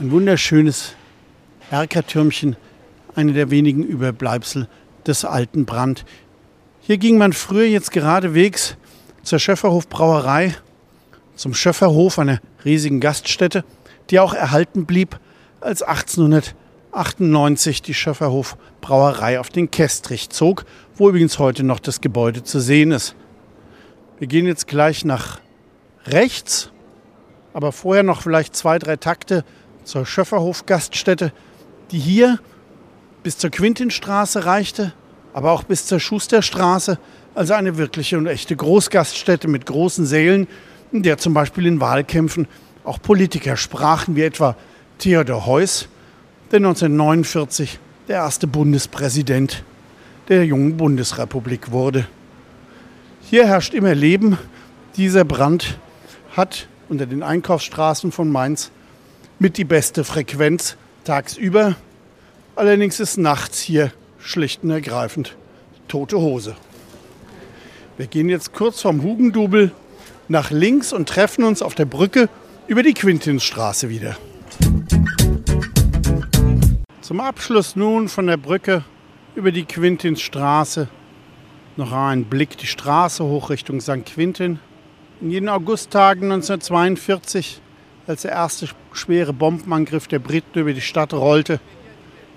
ein 0.00 0.10
wunderschönes 0.10 0.96
Erkertürmchen, 1.70 2.56
eine 3.14 3.32
der 3.32 3.52
wenigen 3.52 3.84
Überbleibsel 3.84 4.66
des 5.06 5.24
alten 5.24 5.64
Brand. 5.64 6.04
Hier 6.80 6.98
ging 6.98 7.18
man 7.18 7.32
früher 7.32 7.66
jetzt 7.66 7.92
geradewegs 7.92 8.76
zur 9.22 9.38
Schöfferhof 9.38 9.88
Brauerei, 9.88 10.56
zum 11.36 11.54
Schöfferhof, 11.54 12.18
einer 12.18 12.40
riesigen 12.64 12.98
Gaststätte, 12.98 13.64
die 14.10 14.18
auch 14.18 14.34
erhalten 14.34 14.86
blieb, 14.86 15.20
als 15.60 15.82
1898 15.82 17.80
die 17.80 17.94
Schöfferhof 17.94 18.56
Brauerei 18.80 19.38
auf 19.38 19.50
den 19.50 19.70
Kestrich 19.70 20.30
zog, 20.30 20.64
wo 20.96 21.10
übrigens 21.10 21.38
heute 21.38 21.62
noch 21.62 21.78
das 21.78 22.00
Gebäude 22.00 22.42
zu 22.42 22.58
sehen 22.58 22.90
ist. 22.90 23.14
Wir 24.18 24.26
gehen 24.28 24.46
jetzt 24.46 24.66
gleich 24.66 25.04
nach 25.04 25.40
rechts, 26.06 26.70
aber 27.52 27.72
vorher 27.72 28.02
noch 28.02 28.22
vielleicht 28.22 28.54
zwei, 28.54 28.78
drei 28.78 28.96
Takte 28.96 29.44
zur 29.84 30.06
Schöfferhof-Gaststätte, 30.06 31.32
die 31.90 31.98
hier 31.98 32.38
bis 33.22 33.38
zur 33.38 33.50
Quintinstraße 33.50 34.44
reichte, 34.44 34.92
aber 35.32 35.52
auch 35.52 35.62
bis 35.64 35.86
zur 35.86 36.00
Schusterstraße, 36.00 36.98
also 37.34 37.54
eine 37.54 37.76
wirkliche 37.78 38.18
und 38.18 38.26
echte 38.26 38.54
Großgaststätte 38.54 39.48
mit 39.48 39.66
großen 39.66 40.06
Sälen, 40.06 40.46
in 40.92 41.02
der 41.02 41.18
zum 41.18 41.34
Beispiel 41.34 41.66
in 41.66 41.80
Wahlkämpfen 41.80 42.46
auch 42.84 43.00
Politiker 43.00 43.56
sprachen, 43.56 44.16
wie 44.16 44.22
etwa 44.22 44.56
Theodor 44.98 45.46
Heuss, 45.46 45.88
der 46.50 46.58
1949 46.58 47.78
der 48.08 48.16
erste 48.16 48.46
Bundespräsident 48.46 49.64
der 50.28 50.44
jungen 50.44 50.76
Bundesrepublik 50.76 51.70
wurde. 51.70 52.06
Hier 53.32 53.46
herrscht 53.46 53.72
immer 53.72 53.94
Leben. 53.94 54.36
Dieser 54.98 55.24
Brand 55.24 55.78
hat 56.36 56.68
unter 56.90 57.06
den 57.06 57.22
Einkaufsstraßen 57.22 58.12
von 58.12 58.30
Mainz 58.30 58.70
mit 59.38 59.56
die 59.56 59.64
beste 59.64 60.04
Frequenz 60.04 60.76
tagsüber. 61.04 61.76
Allerdings 62.56 63.00
ist 63.00 63.16
nachts 63.16 63.58
hier 63.58 63.90
schlicht 64.18 64.64
und 64.64 64.70
ergreifend 64.70 65.34
tote 65.88 66.18
Hose. 66.18 66.56
Wir 67.96 68.06
gehen 68.06 68.28
jetzt 68.28 68.52
kurz 68.52 68.82
vom 68.82 69.02
Hugendubel 69.02 69.72
nach 70.28 70.50
links 70.50 70.92
und 70.92 71.08
treffen 71.08 71.44
uns 71.44 71.62
auf 71.62 71.74
der 71.74 71.86
Brücke 71.86 72.28
über 72.66 72.82
die 72.82 72.92
Quintinsstraße 72.92 73.88
wieder. 73.88 74.18
Zum 77.00 77.18
Abschluss 77.18 77.76
nun 77.76 78.10
von 78.10 78.26
der 78.26 78.36
Brücke 78.36 78.84
über 79.34 79.52
die 79.52 79.64
Quintinsstraße 79.64 80.88
noch 81.76 81.92
ein 81.92 82.24
Blick 82.24 82.58
die 82.58 82.66
Straße 82.66 83.24
hoch 83.24 83.50
Richtung 83.50 83.80
St. 83.80 84.04
Quintin. 84.04 84.58
In 85.20 85.30
jenen 85.30 85.48
Augusttagen 85.48 86.24
1942, 86.24 87.60
als 88.06 88.22
der 88.22 88.32
erste 88.32 88.68
schwere 88.92 89.32
Bombenangriff 89.32 90.06
der 90.06 90.18
Briten 90.18 90.58
über 90.58 90.72
die 90.72 90.80
Stadt 90.80 91.14
rollte, 91.14 91.60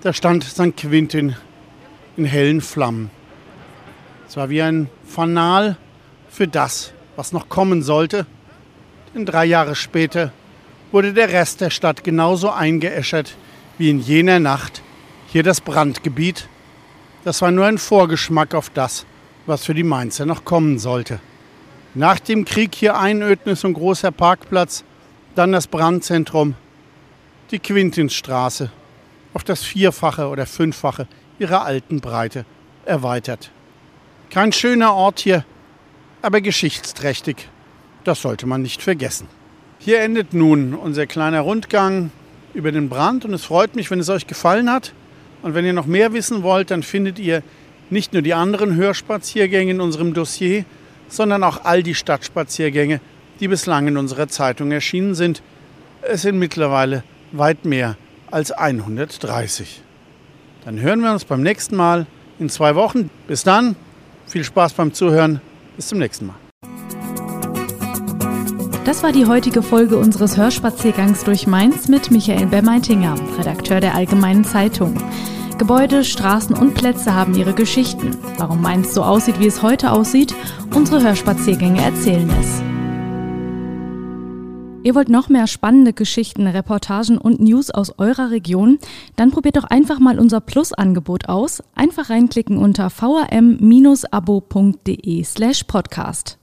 da 0.02 0.12
stand 0.12 0.44
St. 0.44 0.76
Quintin 0.76 1.36
in 2.16 2.24
hellen 2.24 2.60
Flammen. 2.60 3.10
Es 4.28 4.36
war 4.36 4.48
wie 4.50 4.62
ein 4.62 4.88
Fanal 5.04 5.76
für 6.28 6.48
das, 6.48 6.92
was 7.16 7.32
noch 7.32 7.48
kommen 7.48 7.82
sollte. 7.82 8.26
Denn 9.14 9.26
drei 9.26 9.44
Jahre 9.44 9.74
später 9.74 10.32
wurde 10.92 11.12
der 11.12 11.30
Rest 11.30 11.60
der 11.60 11.70
Stadt 11.70 12.04
genauso 12.04 12.50
eingeäschert 12.50 13.36
wie 13.78 13.90
in 13.90 14.00
jener 14.00 14.38
Nacht 14.38 14.82
hier 15.28 15.42
das 15.42 15.60
Brandgebiet. 15.60 16.48
Das 17.24 17.42
war 17.42 17.50
nur 17.50 17.66
ein 17.66 17.78
Vorgeschmack 17.78 18.54
auf 18.54 18.70
das, 18.70 19.04
was 19.46 19.64
für 19.64 19.74
die 19.74 19.82
Mainzer 19.82 20.26
noch 20.26 20.44
kommen 20.44 20.78
sollte. 20.78 21.20
Nach 21.94 22.18
dem 22.18 22.44
Krieg 22.44 22.74
hier 22.74 22.98
Einödnis 22.98 23.64
und 23.64 23.74
großer 23.74 24.10
Parkplatz, 24.10 24.84
dann 25.34 25.52
das 25.52 25.66
Brandzentrum, 25.66 26.54
die 27.50 27.58
Quintinsstraße, 27.58 28.70
auf 29.32 29.44
das 29.44 29.62
Vierfache 29.62 30.28
oder 30.28 30.46
Fünffache 30.46 31.06
ihrer 31.38 31.64
alten 31.64 32.00
Breite 32.00 32.44
erweitert. 32.84 33.50
Kein 34.30 34.52
schöner 34.52 34.94
Ort 34.94 35.20
hier, 35.20 35.44
aber 36.22 36.40
geschichtsträchtig. 36.40 37.48
Das 38.04 38.22
sollte 38.22 38.46
man 38.46 38.62
nicht 38.62 38.82
vergessen. 38.82 39.28
Hier 39.78 40.00
endet 40.00 40.32
nun 40.32 40.74
unser 40.74 41.06
kleiner 41.06 41.40
Rundgang 41.40 42.10
über 42.54 42.72
den 42.72 42.88
Brand 42.88 43.24
und 43.24 43.34
es 43.34 43.44
freut 43.44 43.76
mich, 43.76 43.90
wenn 43.90 44.00
es 44.00 44.08
euch 44.08 44.26
gefallen 44.26 44.70
hat. 44.70 44.92
Und 45.42 45.54
wenn 45.54 45.64
ihr 45.64 45.72
noch 45.72 45.86
mehr 45.86 46.12
wissen 46.12 46.42
wollt, 46.42 46.70
dann 46.70 46.82
findet 46.82 47.18
ihr 47.18 47.42
nicht 47.90 48.12
nur 48.12 48.22
die 48.22 48.34
anderen 48.34 48.74
Hörspaziergänge 48.76 49.72
in 49.72 49.80
unserem 49.80 50.14
Dossier, 50.14 50.64
sondern 51.08 51.44
auch 51.44 51.64
all 51.64 51.82
die 51.82 51.94
Stadtspaziergänge, 51.94 53.00
die 53.40 53.48
bislang 53.48 53.88
in 53.88 53.96
unserer 53.96 54.28
Zeitung 54.28 54.72
erschienen 54.72 55.14
sind. 55.14 55.42
Es 56.02 56.22
sind 56.22 56.38
mittlerweile 56.38 57.04
weit 57.32 57.64
mehr 57.64 57.96
als 58.30 58.52
130. 58.52 59.82
Dann 60.64 60.80
hören 60.80 61.00
wir 61.00 61.12
uns 61.12 61.24
beim 61.24 61.42
nächsten 61.42 61.76
Mal 61.76 62.06
in 62.38 62.48
zwei 62.48 62.74
Wochen. 62.74 63.10
Bis 63.28 63.44
dann, 63.44 63.76
viel 64.26 64.44
Spaß 64.44 64.72
beim 64.72 64.92
Zuhören. 64.92 65.40
Bis 65.76 65.88
zum 65.88 65.98
nächsten 65.98 66.26
Mal. 66.26 66.36
Das 68.84 69.02
war 69.02 69.12
die 69.12 69.26
heutige 69.26 69.62
Folge 69.62 69.96
unseres 69.96 70.36
Hörspaziergangs 70.36 71.24
durch 71.24 71.46
Mainz 71.46 71.88
mit 71.88 72.10
Michael 72.10 72.46
Bermeitinger, 72.46 73.16
Redakteur 73.38 73.80
der 73.80 73.94
Allgemeinen 73.94 74.44
Zeitung. 74.44 74.96
Gebäude, 75.58 76.04
Straßen 76.04 76.54
und 76.54 76.74
Plätze 76.74 77.14
haben 77.14 77.34
ihre 77.34 77.54
Geschichten. 77.54 78.16
Warum 78.36 78.60
Mainz 78.60 78.92
so 78.92 79.02
aussieht, 79.02 79.40
wie 79.40 79.46
es 79.46 79.62
heute 79.62 79.90
aussieht, 79.90 80.34
unsere 80.74 81.02
Hörspaziergänge 81.02 81.80
erzählen 81.82 82.28
es. 82.40 82.62
Ihr 84.86 84.94
wollt 84.94 85.08
noch 85.08 85.30
mehr 85.30 85.46
spannende 85.46 85.92
Geschichten, 85.94 86.46
Reportagen 86.46 87.16
und 87.18 87.40
News 87.40 87.70
aus 87.70 87.98
eurer 87.98 88.30
Region? 88.30 88.78
Dann 89.16 89.30
probiert 89.30 89.56
doch 89.56 89.64
einfach 89.64 89.98
mal 89.98 90.20
unser 90.20 90.40
Plus-Angebot 90.40 91.28
aus. 91.28 91.62
Einfach 91.74 92.10
reinklicken 92.10 92.58
unter 92.58 92.90
vrm-abo.de 92.90 94.04
slash 95.24 95.64
podcast. 95.64 96.38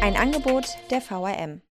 Ein 0.00 0.16
Angebot 0.16 0.64
der 0.90 1.00
VRM. 1.02 1.60